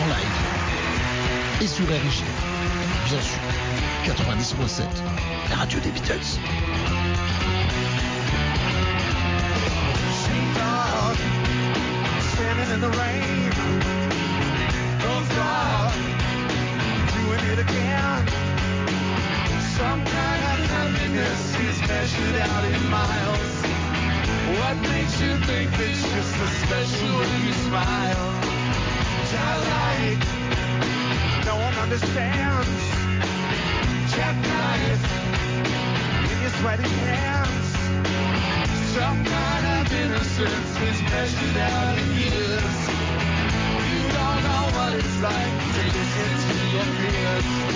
[0.00, 1.62] En live.
[1.62, 2.24] Et sur RG.
[3.06, 3.38] Bien sûr.
[4.04, 4.82] 90.7.
[5.50, 6.40] La radio des Beatles.
[19.76, 21.78] Some kind of happiness is
[22.74, 23.61] in miles.
[24.52, 28.28] What makes you think it's just a special you smile?
[29.32, 30.24] Childlike,
[31.46, 32.82] no one understands.
[34.12, 35.04] Jackknife
[36.32, 37.68] in your sweaty hands.
[38.92, 42.78] Some kind of innocence is measured out in years.
[43.88, 47.71] You don't know what it's like to listen to your peers.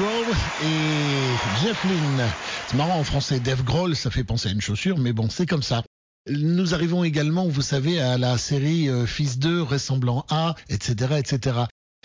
[0.00, 2.26] Et Jeff Lynne.
[2.68, 5.44] C'est marrant en français, Dave Grohl, ça fait penser à une chaussure, mais bon, c'est
[5.44, 5.82] comme ça.
[6.26, 11.58] Nous arrivons également, vous savez, à la série euh, Fils 2, ressemblant à, etc., etc.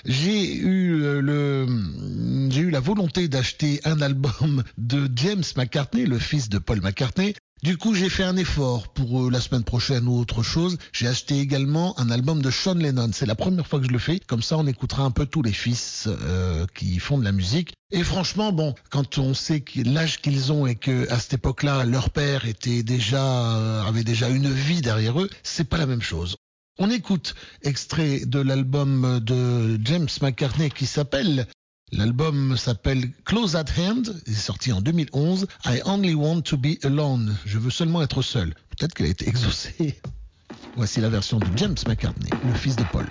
[0.04, 6.20] J'ai eu euh, le, j'ai eu la volonté d'acheter un album de James McCartney, le
[6.20, 7.34] fils de Paul McCartney.
[7.66, 10.78] Du coup, j'ai fait un effort pour euh, la semaine prochaine ou autre chose.
[10.94, 13.10] J'ai acheté également un album de Sean Lennon.
[13.12, 14.20] C'est la première fois que je le fais.
[14.20, 17.74] Comme ça, on écoutera un peu tous les fils euh, qui font de la musique.
[17.92, 22.12] Et franchement, bon, quand on sait l'âge qu'ils ont et que à cette époque-là, leur
[22.12, 23.24] père était déjà
[23.56, 26.36] euh, avait déjà une vie derrière eux, c'est pas la même chose.
[26.78, 27.34] On écoute
[27.64, 31.48] extrait de l'album de James McCartney qui s'appelle
[31.92, 35.46] L'album s'appelle Close at Hand, il est sorti en 2011.
[35.66, 37.36] I only want to be alone.
[37.46, 38.56] Je veux seulement être seul.
[38.72, 40.02] Peut-être qu'elle a été exaucée.
[40.76, 43.06] Voici la version de James McCartney, le fils de Paul.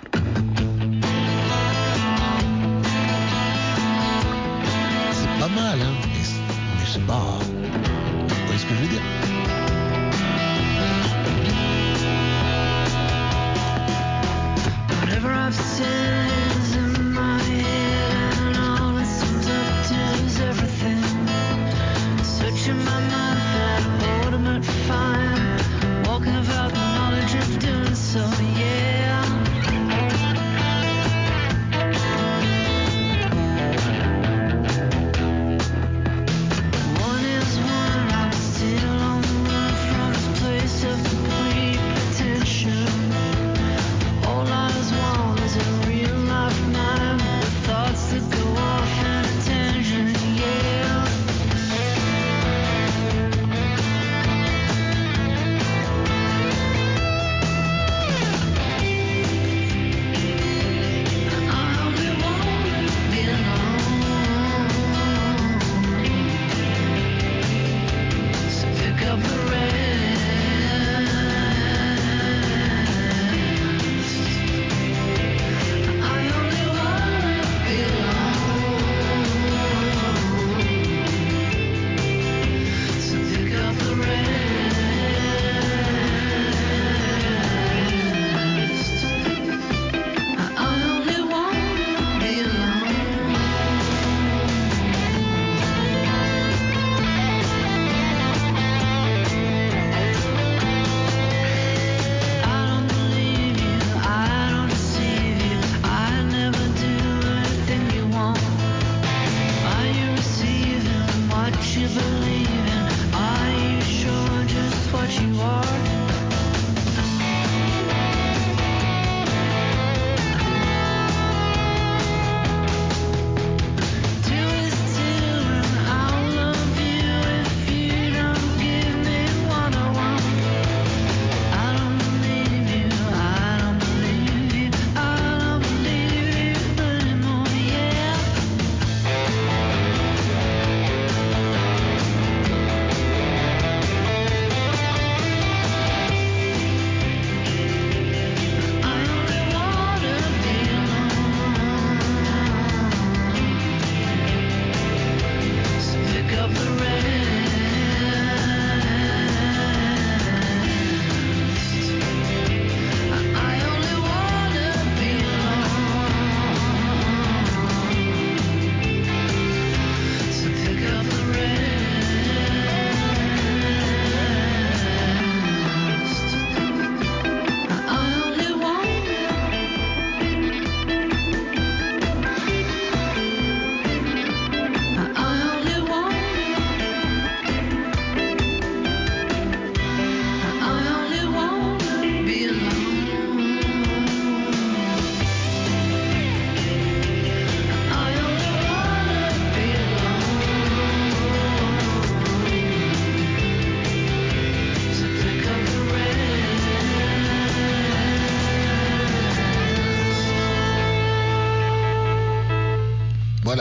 [5.11, 5.93] C'est pas mal, hein
[6.77, 7.39] Mais c'est pas.
[7.39, 9.14] Vous voyez ce que je veux dire?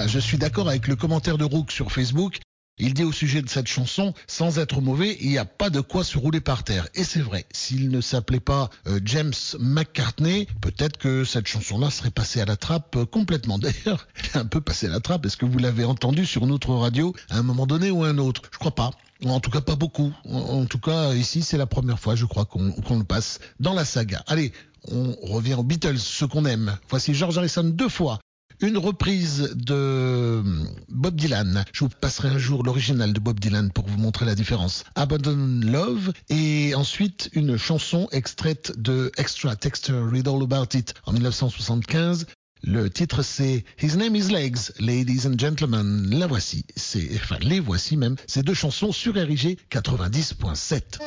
[0.06, 2.38] Je suis d'accord avec le commentaire de Rook sur Facebook.
[2.76, 5.80] Il dit au sujet de cette chanson, sans être mauvais, il n'y a pas de
[5.80, 6.88] quoi se rouler par terre.
[6.96, 12.10] Et c'est vrai, s'il ne s'appelait pas euh, James McCartney, peut-être que cette chanson-là serait
[12.10, 13.58] passée à la trappe euh, complètement.
[13.60, 15.24] D'ailleurs, elle est un peu passée à la trappe.
[15.24, 18.42] Est-ce que vous l'avez entendu sur notre radio à un moment donné ou un autre?
[18.52, 18.90] Je crois pas.
[19.24, 20.12] En tout cas, pas beaucoup.
[20.28, 23.72] En, tout cas, ici, c'est la première fois, je crois, qu'on qu'on le passe dans
[23.72, 24.22] la saga.
[24.26, 24.52] Allez,
[24.90, 26.76] on revient aux Beatles, ce qu'on aime.
[26.90, 28.18] Voici George Harrison deux fois.
[28.60, 30.42] Une reprise de
[30.88, 31.64] Bob Dylan.
[31.72, 34.84] Je vous passerai un jour l'original de Bob Dylan pour vous montrer la différence.
[34.94, 41.12] Abandon Love et ensuite une chanson extraite de Extra Texture Read All About It en
[41.12, 42.26] 1975.
[42.62, 46.08] Le titre c'est His Name is Legs, Ladies and Gentlemen.
[46.10, 48.16] La voici, c'est enfin les voici même.
[48.26, 51.00] Ces deux chansons sur RIG 90.7.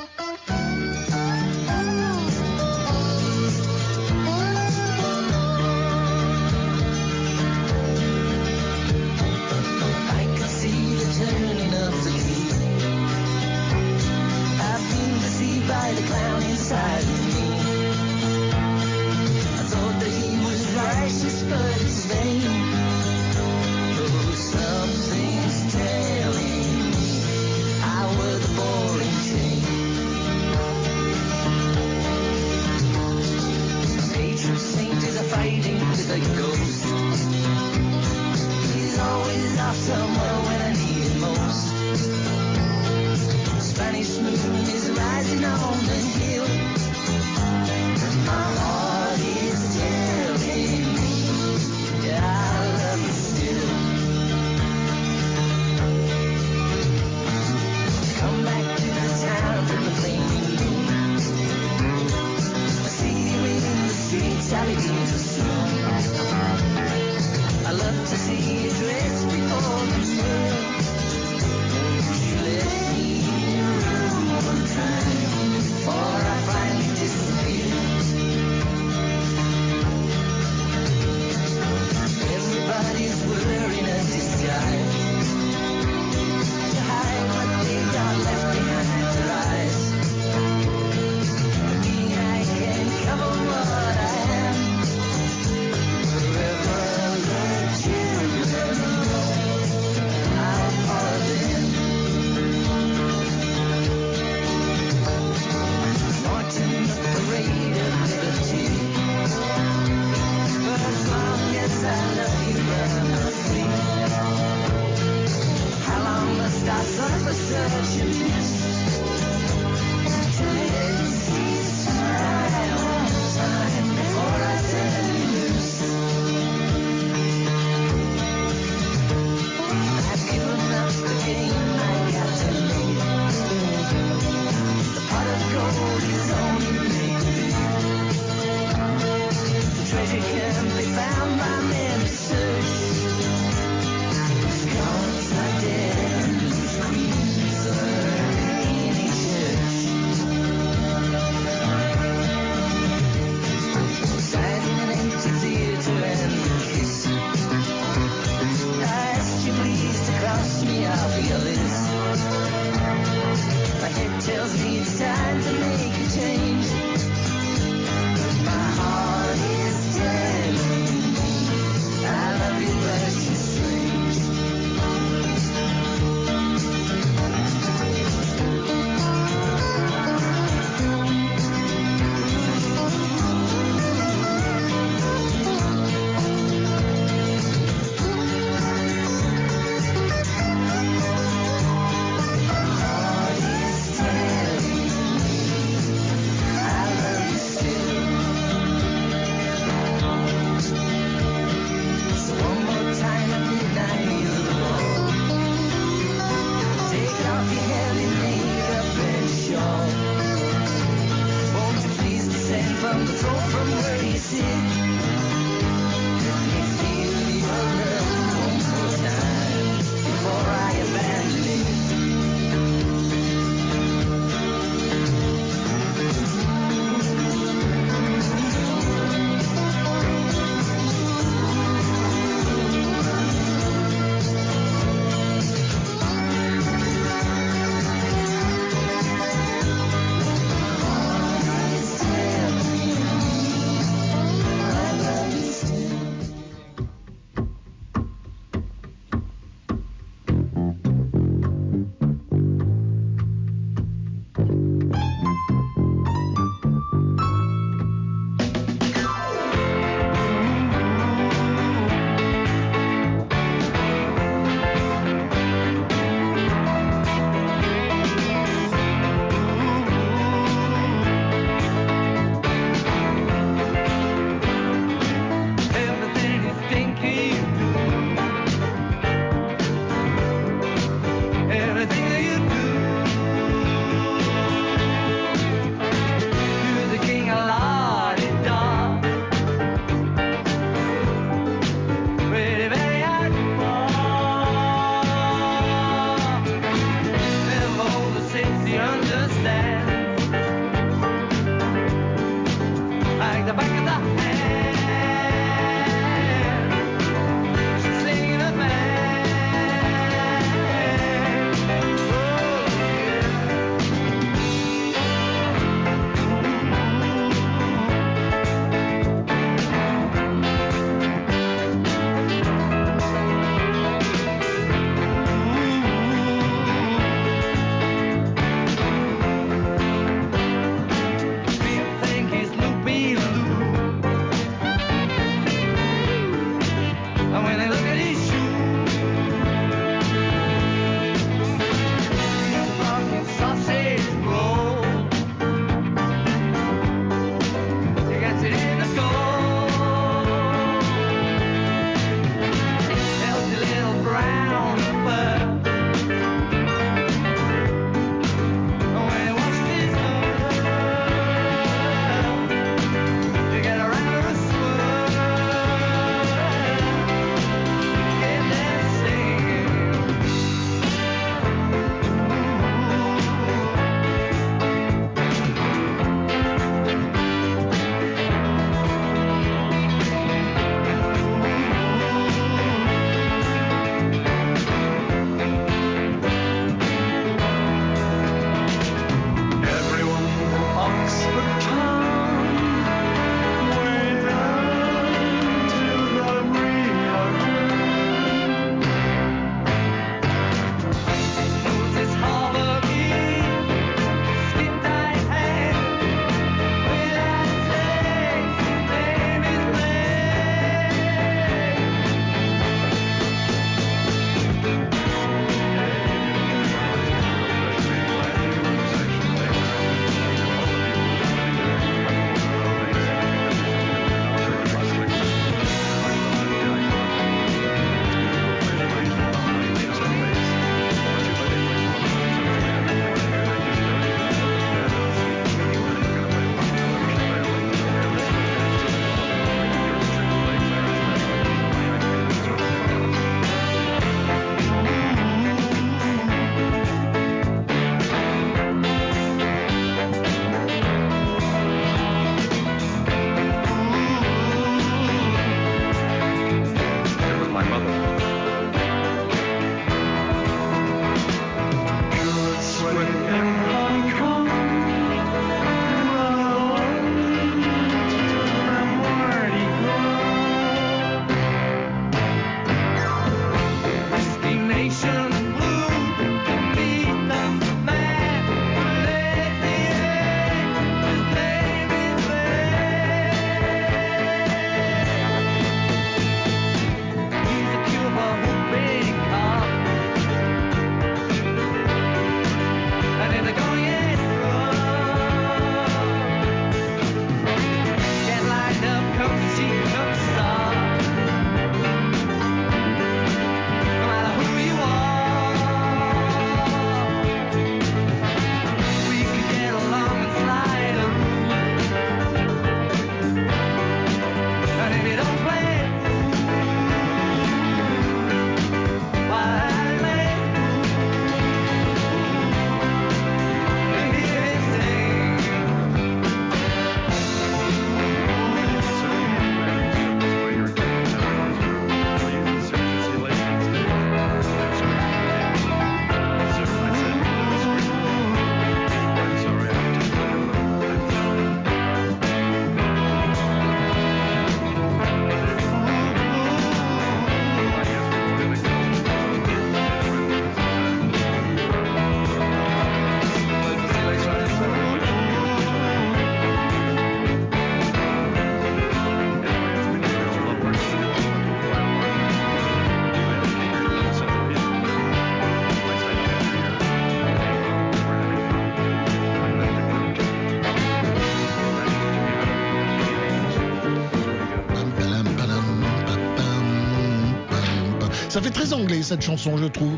[579.04, 579.98] cette chanson, je trouve.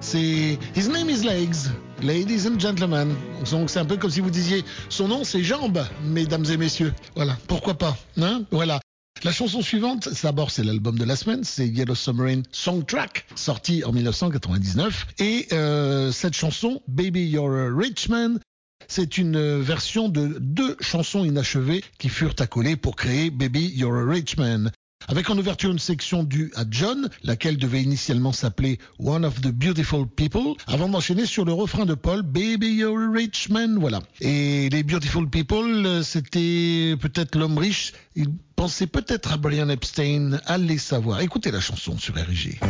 [0.00, 1.70] C'est His name is Legs,
[2.02, 3.14] ladies and gentlemen.
[3.50, 6.92] Donc c'est un peu comme si vous disiez son nom c'est Jambes, mesdames et messieurs.
[7.14, 8.42] Voilà, pourquoi pas, hein?
[8.50, 8.80] Voilà.
[9.24, 13.92] La chanson suivante, d'abord c'est l'album de la semaine, c'est Yellow Submarine Songtrack, sorti en
[13.92, 15.06] 1999.
[15.20, 18.40] Et euh, cette chanson, Baby You're a Rich Man,
[18.88, 24.04] c'est une version de deux chansons inachevées qui furent accolées pour créer Baby You're a
[24.04, 24.72] Rich Man.
[25.08, 29.48] Avec en ouverture une section due à John, laquelle devait initialement s'appeler One of the
[29.48, 34.00] Beautiful People, avant d'enchaîner sur le refrain de Paul, Baby You're a Rich Man, voilà.
[34.20, 40.40] Et les Beautiful People, euh, c'était peut-être l'homme riche, il pensait peut-être à Brian Epstein,
[40.46, 41.20] allez savoir.
[41.20, 42.60] Écoutez la chanson sur RG.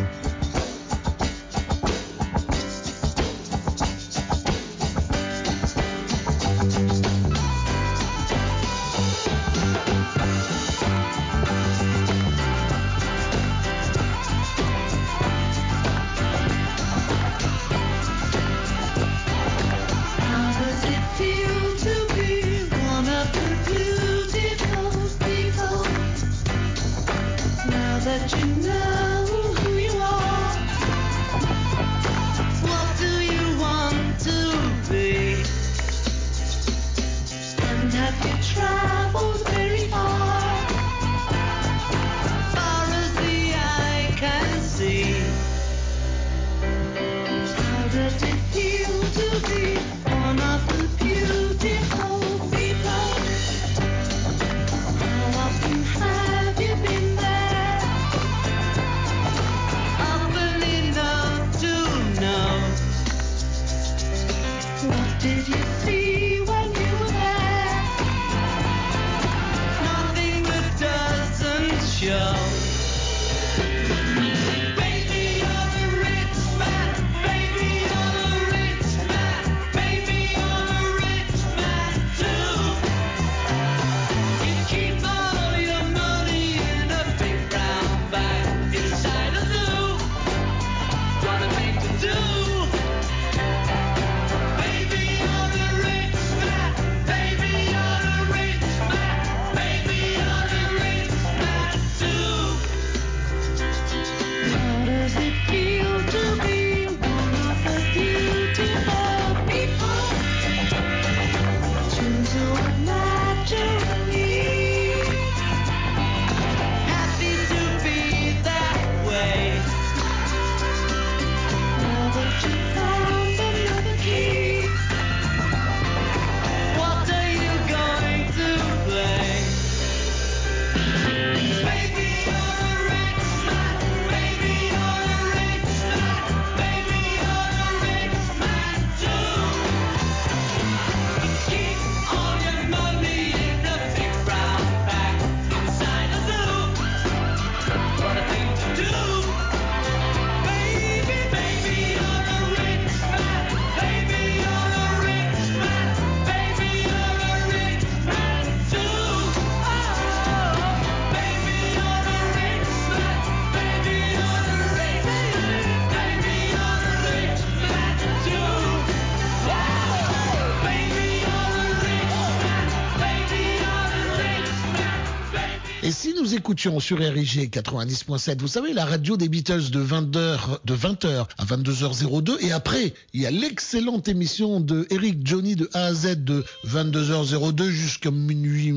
[176.52, 181.44] Écoutions sur RIG 90.7, vous savez, la radio des Beatles de 20h, de 20h à
[181.46, 186.24] 22h02, et après, il y a l'excellente émission de Eric Johnny de A à Z
[186.24, 188.70] de 22h02 jusqu'à minuit.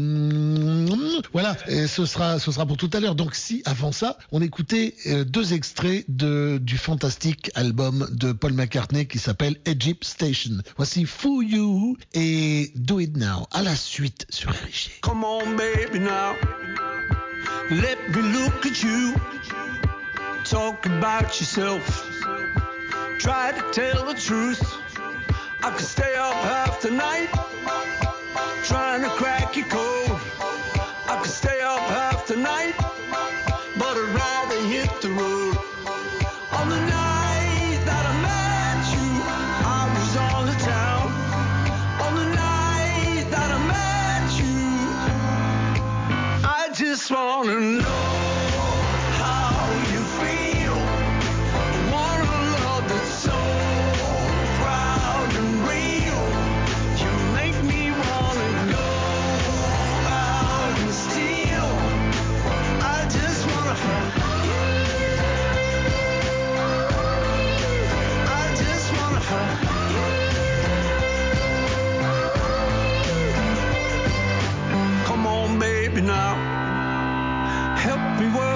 [1.34, 3.16] Voilà, et ce sera, ce sera pour tout à l'heure.
[3.16, 8.54] Donc si, avant ça, on écoutait euh, deux extraits de, du fantastique album de Paul
[8.54, 10.60] McCartney qui s'appelle Egypt Station.
[10.78, 14.92] Voici Fool You et Do It Now, à la suite sur RIG.
[17.72, 19.16] Let me look at you.
[20.44, 21.84] Talk about yourself.
[23.18, 24.62] Try to tell the truth.
[25.64, 27.30] I could stay up half the night.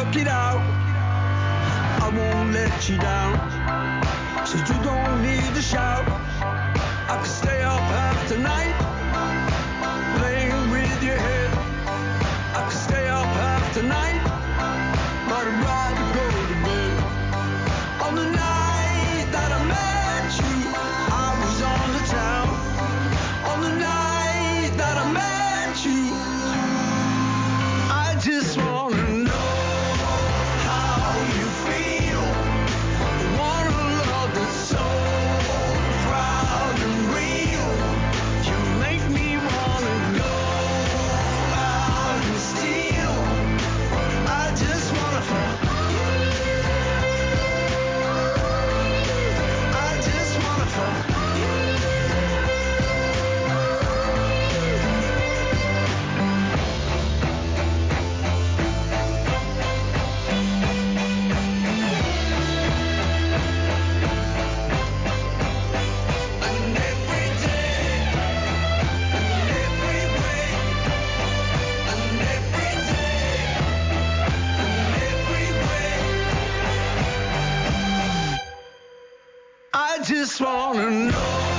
[0.10, 0.62] work it out.
[2.02, 3.36] I won't let you down.
[4.46, 6.19] So you don't need to shout.
[80.30, 81.59] just wanna know.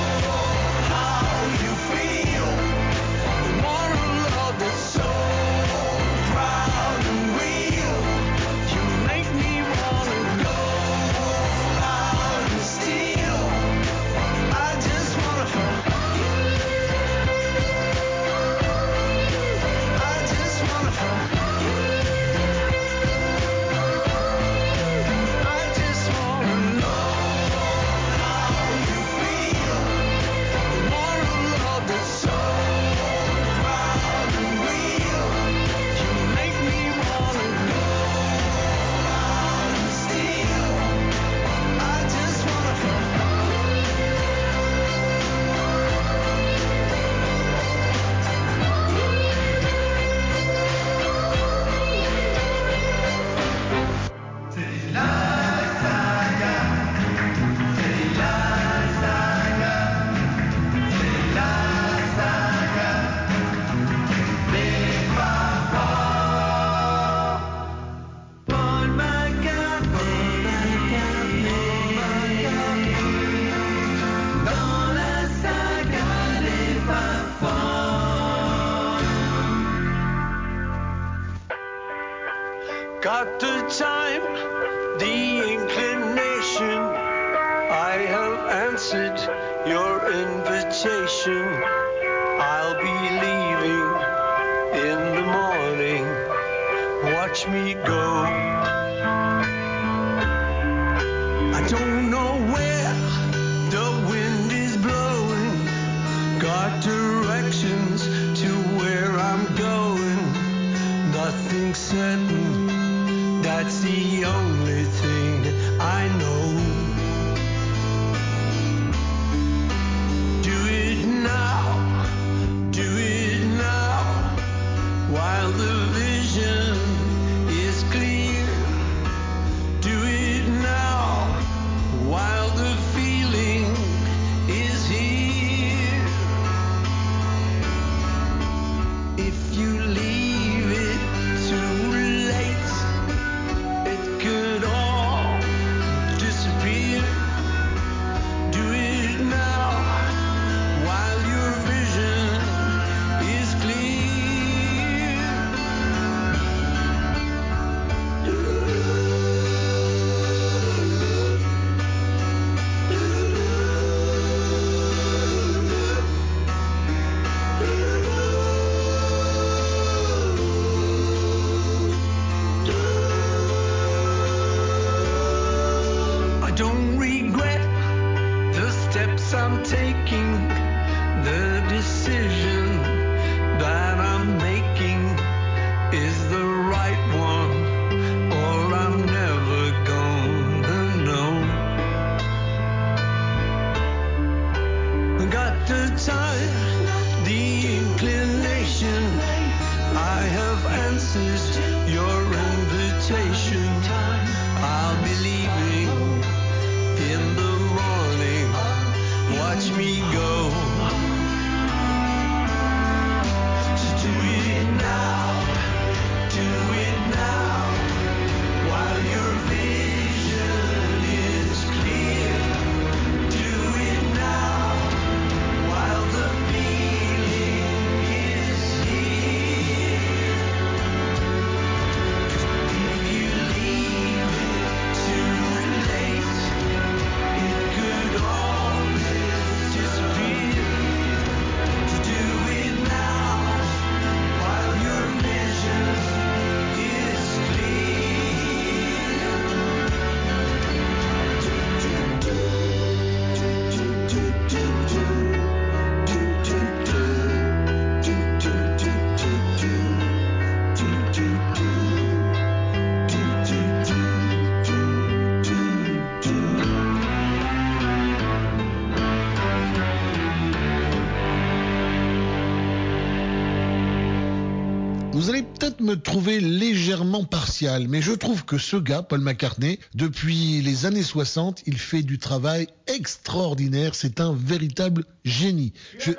[275.81, 280.87] Peut-être me trouver légèrement partial, mais je trouve que ce gars, Paul McCartney, depuis les
[280.87, 283.95] années 60, il fait du travail extraordinaire.
[283.95, 285.73] C'est un véritable génie.
[285.99, 286.13] Je-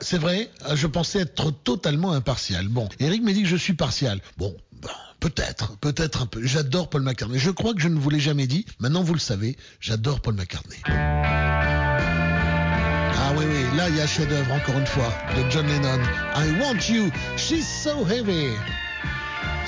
[0.00, 2.68] C'est vrai, Ah, je pensais être totalement impartial.
[2.68, 4.20] Bon, Eric me dit que je suis partial.
[4.36, 4.88] Bon, ben,
[5.20, 6.44] peut-être, peut-être un peu.
[6.44, 7.38] J'adore Paul McCartney.
[7.38, 8.66] Je crois que je ne vous l'ai jamais dit.
[8.80, 10.76] Maintenant, vous le savez, j'adore Paul McCartney.
[10.86, 10.92] Ah
[13.36, 16.00] oui, oui, là, il y a chef-d'œuvre, encore une fois, de John Lennon.
[16.36, 18.52] I Want You, She's So Heavy.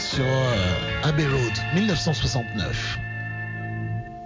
[0.00, 2.98] Sur euh, Abbey Road, 1969.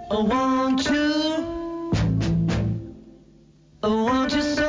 [0.09, 1.91] I want you?
[3.83, 4.64] I want you so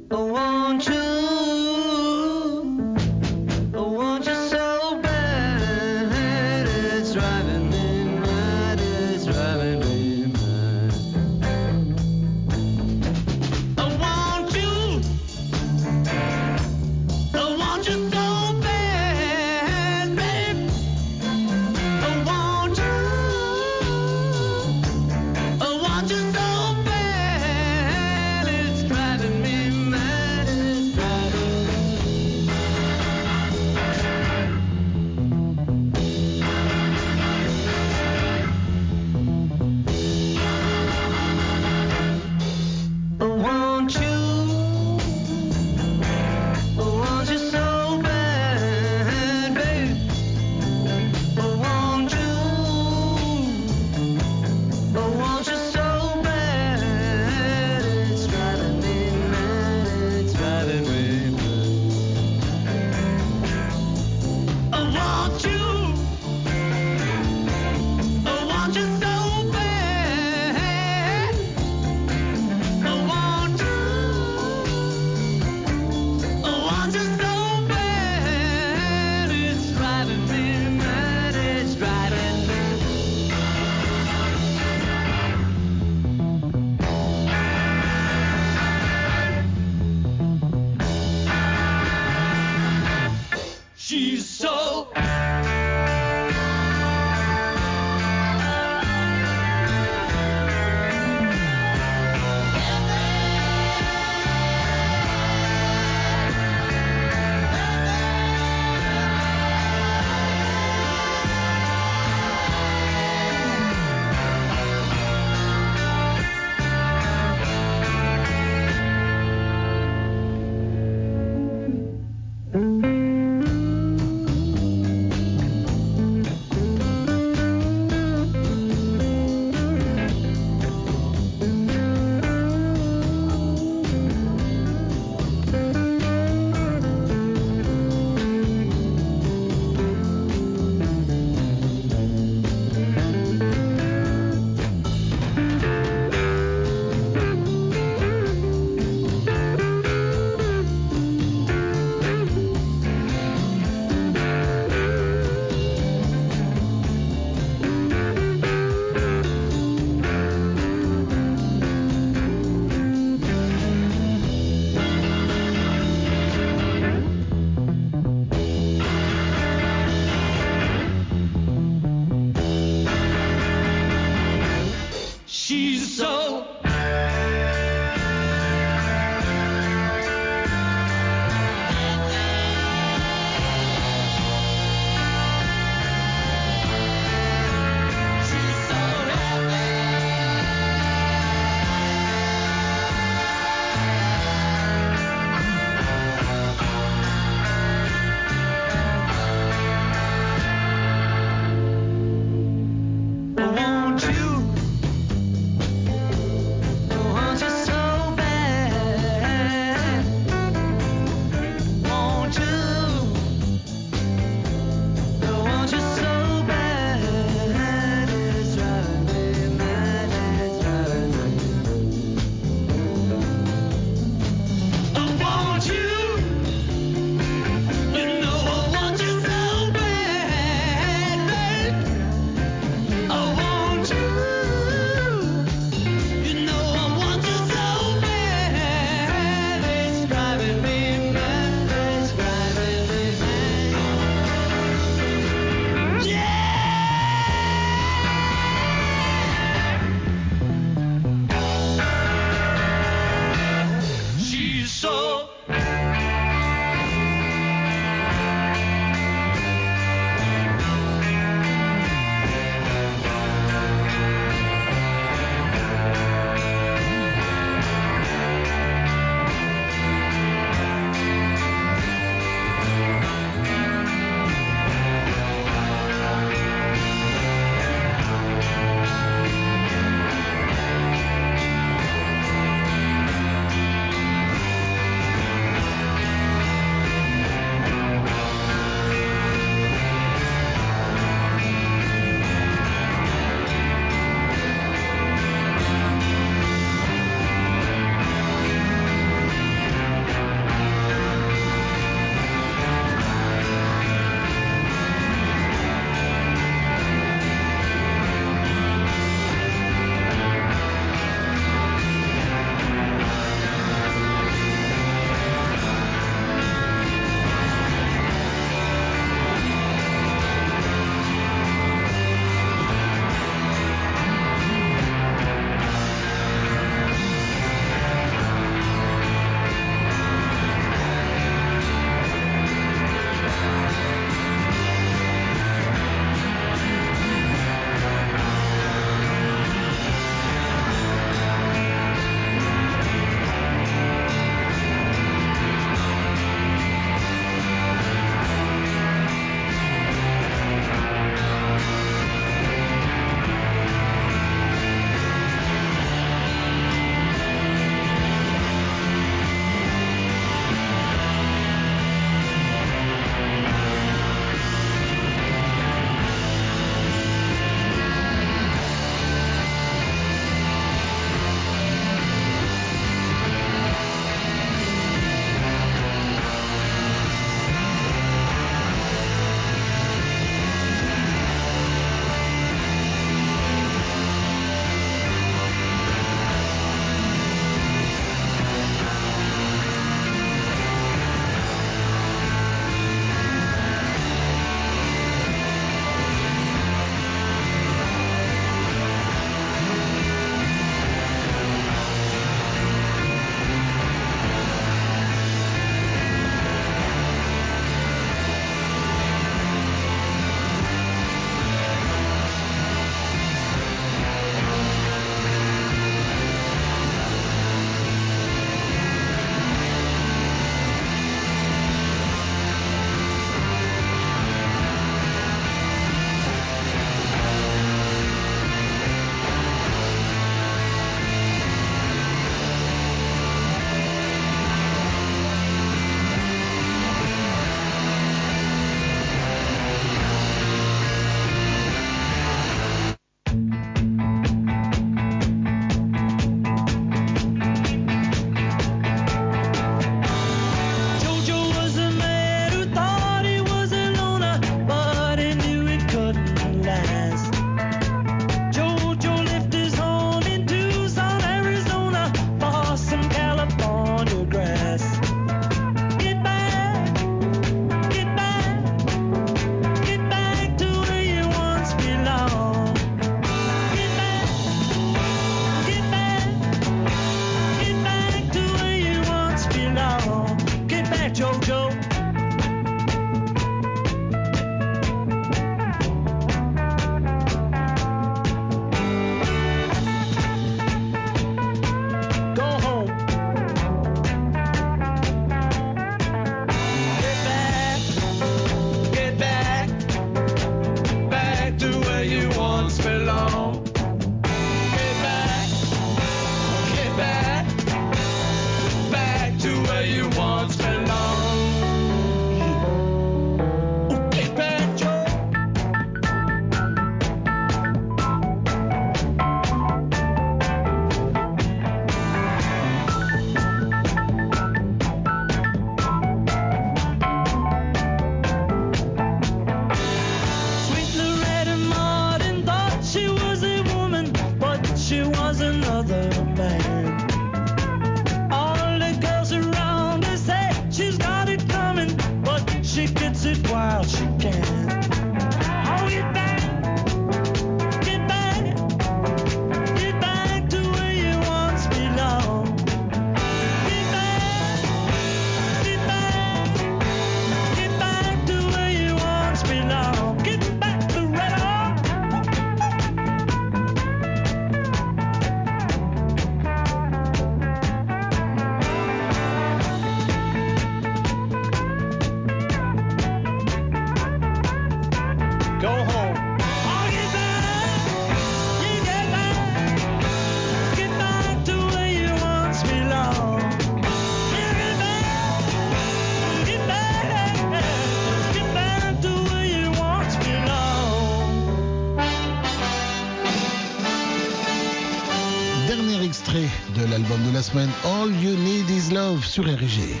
[599.20, 600.00] Sur RG.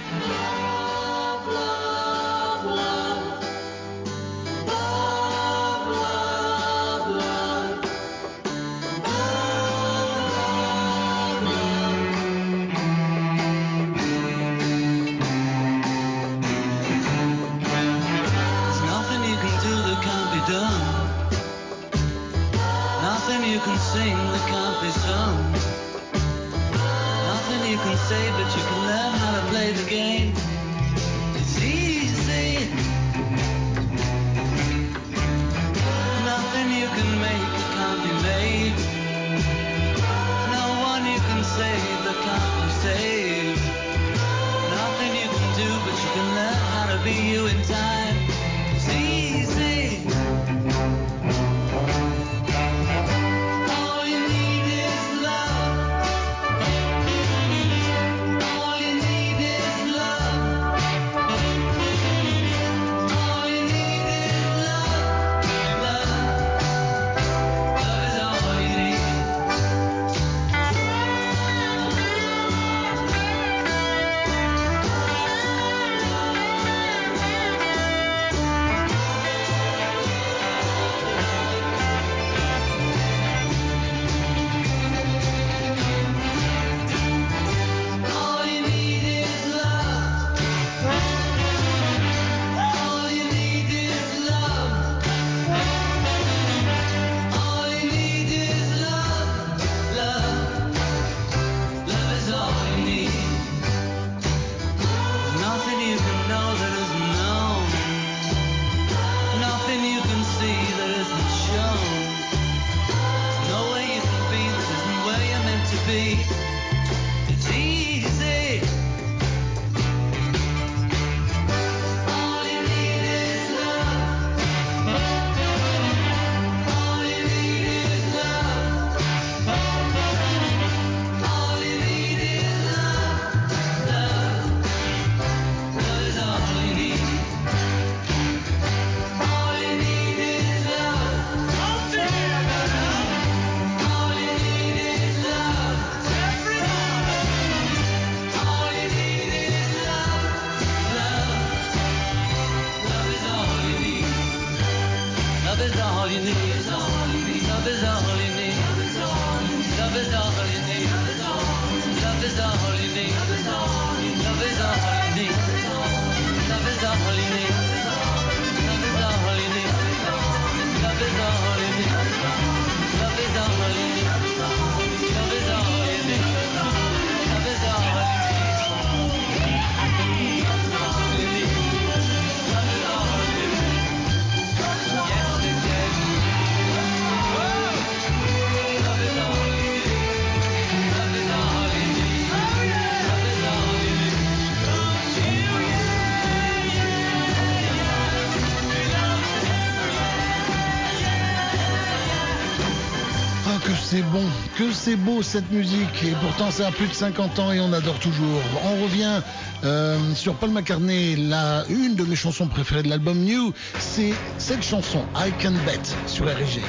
[203.92, 204.24] C'est bon,
[204.56, 206.02] que c'est beau cette musique.
[206.02, 208.40] Et pourtant, ça a plus de 50 ans et on adore toujours.
[208.64, 209.20] On revient
[209.64, 213.52] euh, sur Paul McCartney, la, une de mes chansons préférées de l'album New.
[213.78, 216.62] C'est cette chanson, I Can Bet, sur RG.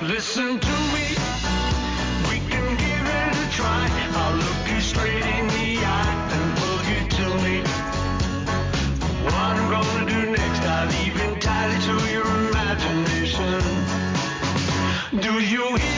[0.00, 1.18] Listen to me,
[2.30, 3.86] we can give it a try.
[4.16, 6.56] I'll look you straight in the eye and
[6.88, 7.62] you me.
[9.22, 13.60] What I'm gonna do next, I leave entirely to your imagination.
[15.20, 15.97] Do you hear?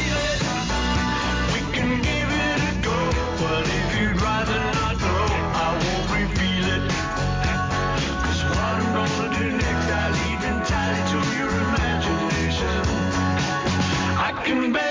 [14.51, 14.90] can bet,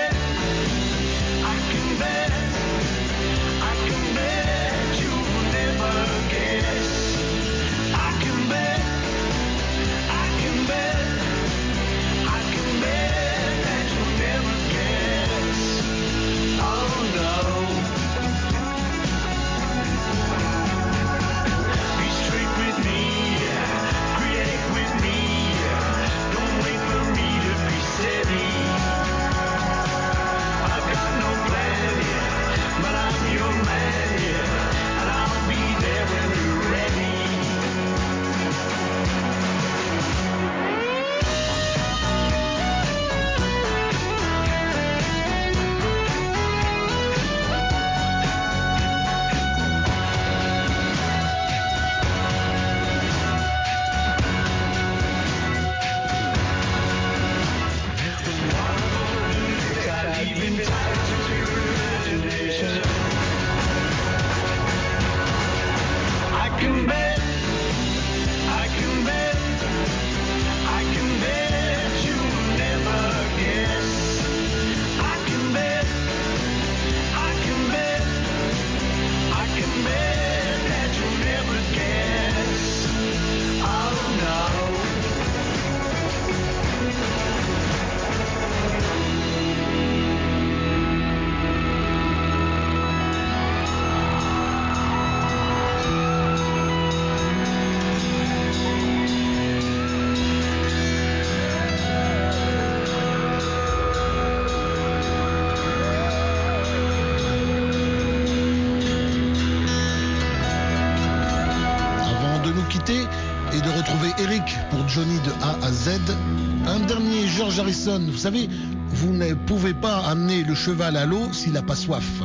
[117.87, 118.47] Vous savez,
[118.89, 122.21] vous ne pouvez pas amener le cheval à l'eau s'il n'a pas soif.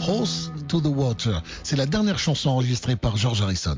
[0.00, 1.42] Horse to the Water.
[1.62, 3.76] C'est la dernière chanson enregistrée par George Harrison.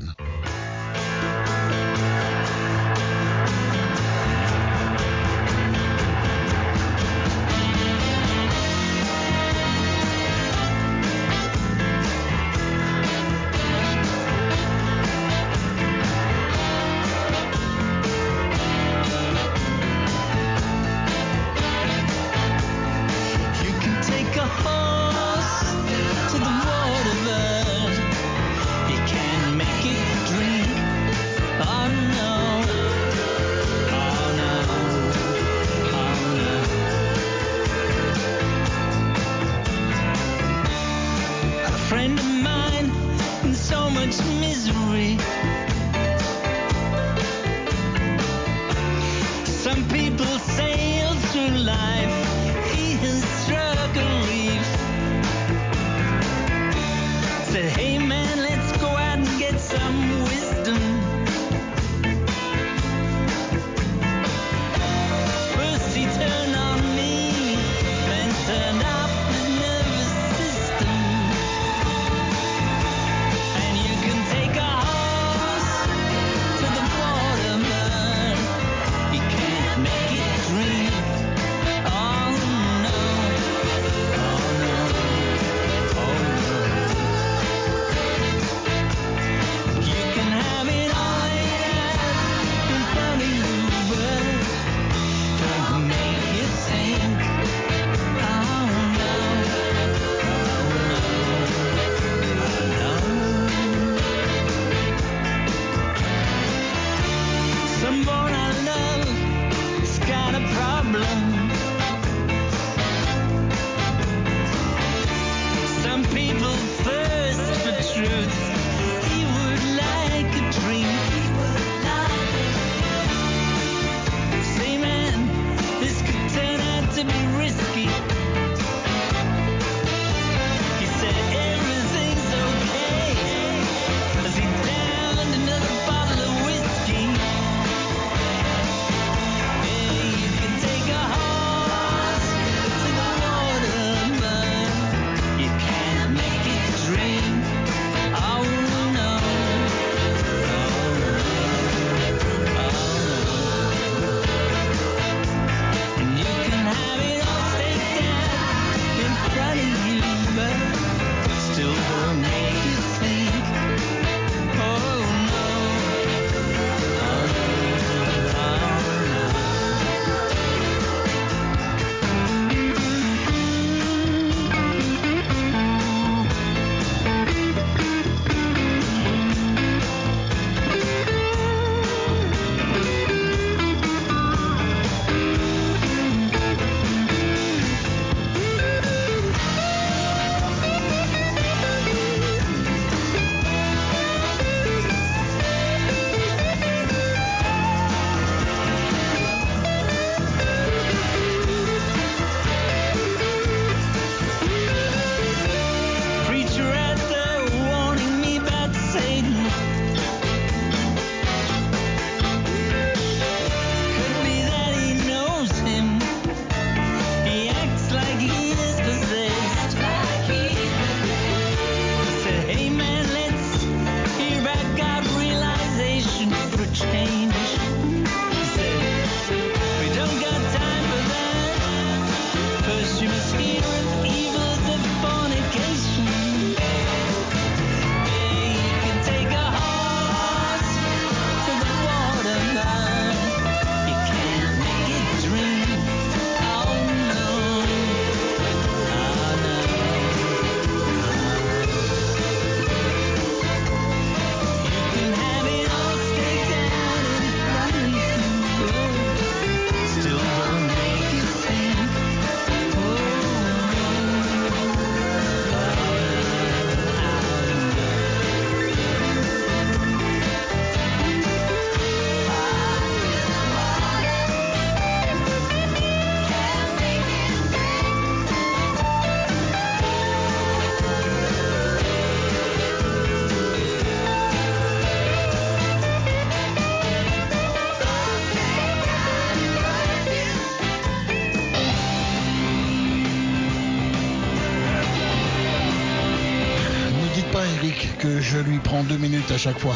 [298.69, 299.73] Prends deux minutes à chaque fois.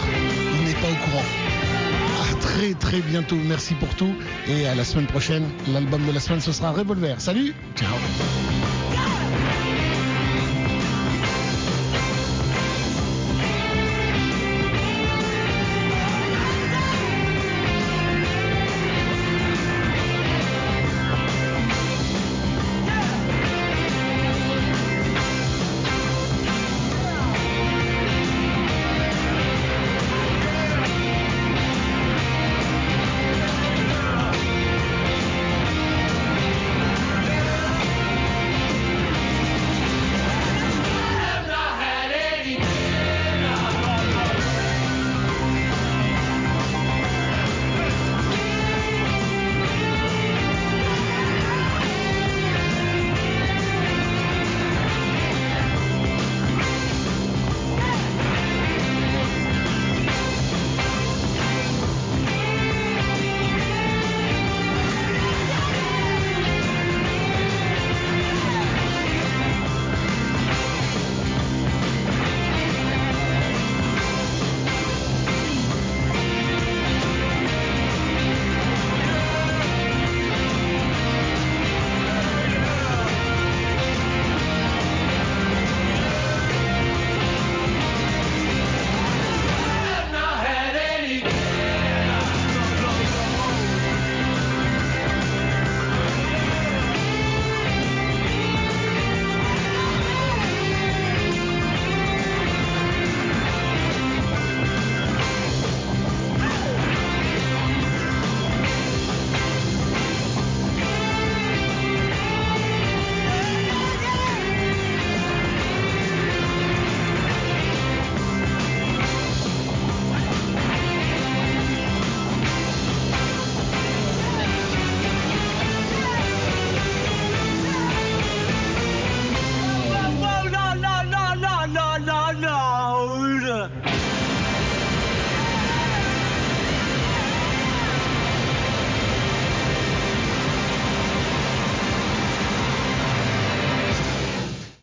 [0.54, 1.24] Il n'est pas au courant.
[2.30, 3.38] À très très bientôt.
[3.44, 4.14] Merci pour tout.
[4.48, 5.50] Et à la semaine prochaine.
[5.68, 7.20] L'album de la semaine, ce sera Revolver.
[7.20, 7.56] Salut.
[7.76, 8.53] Ciao.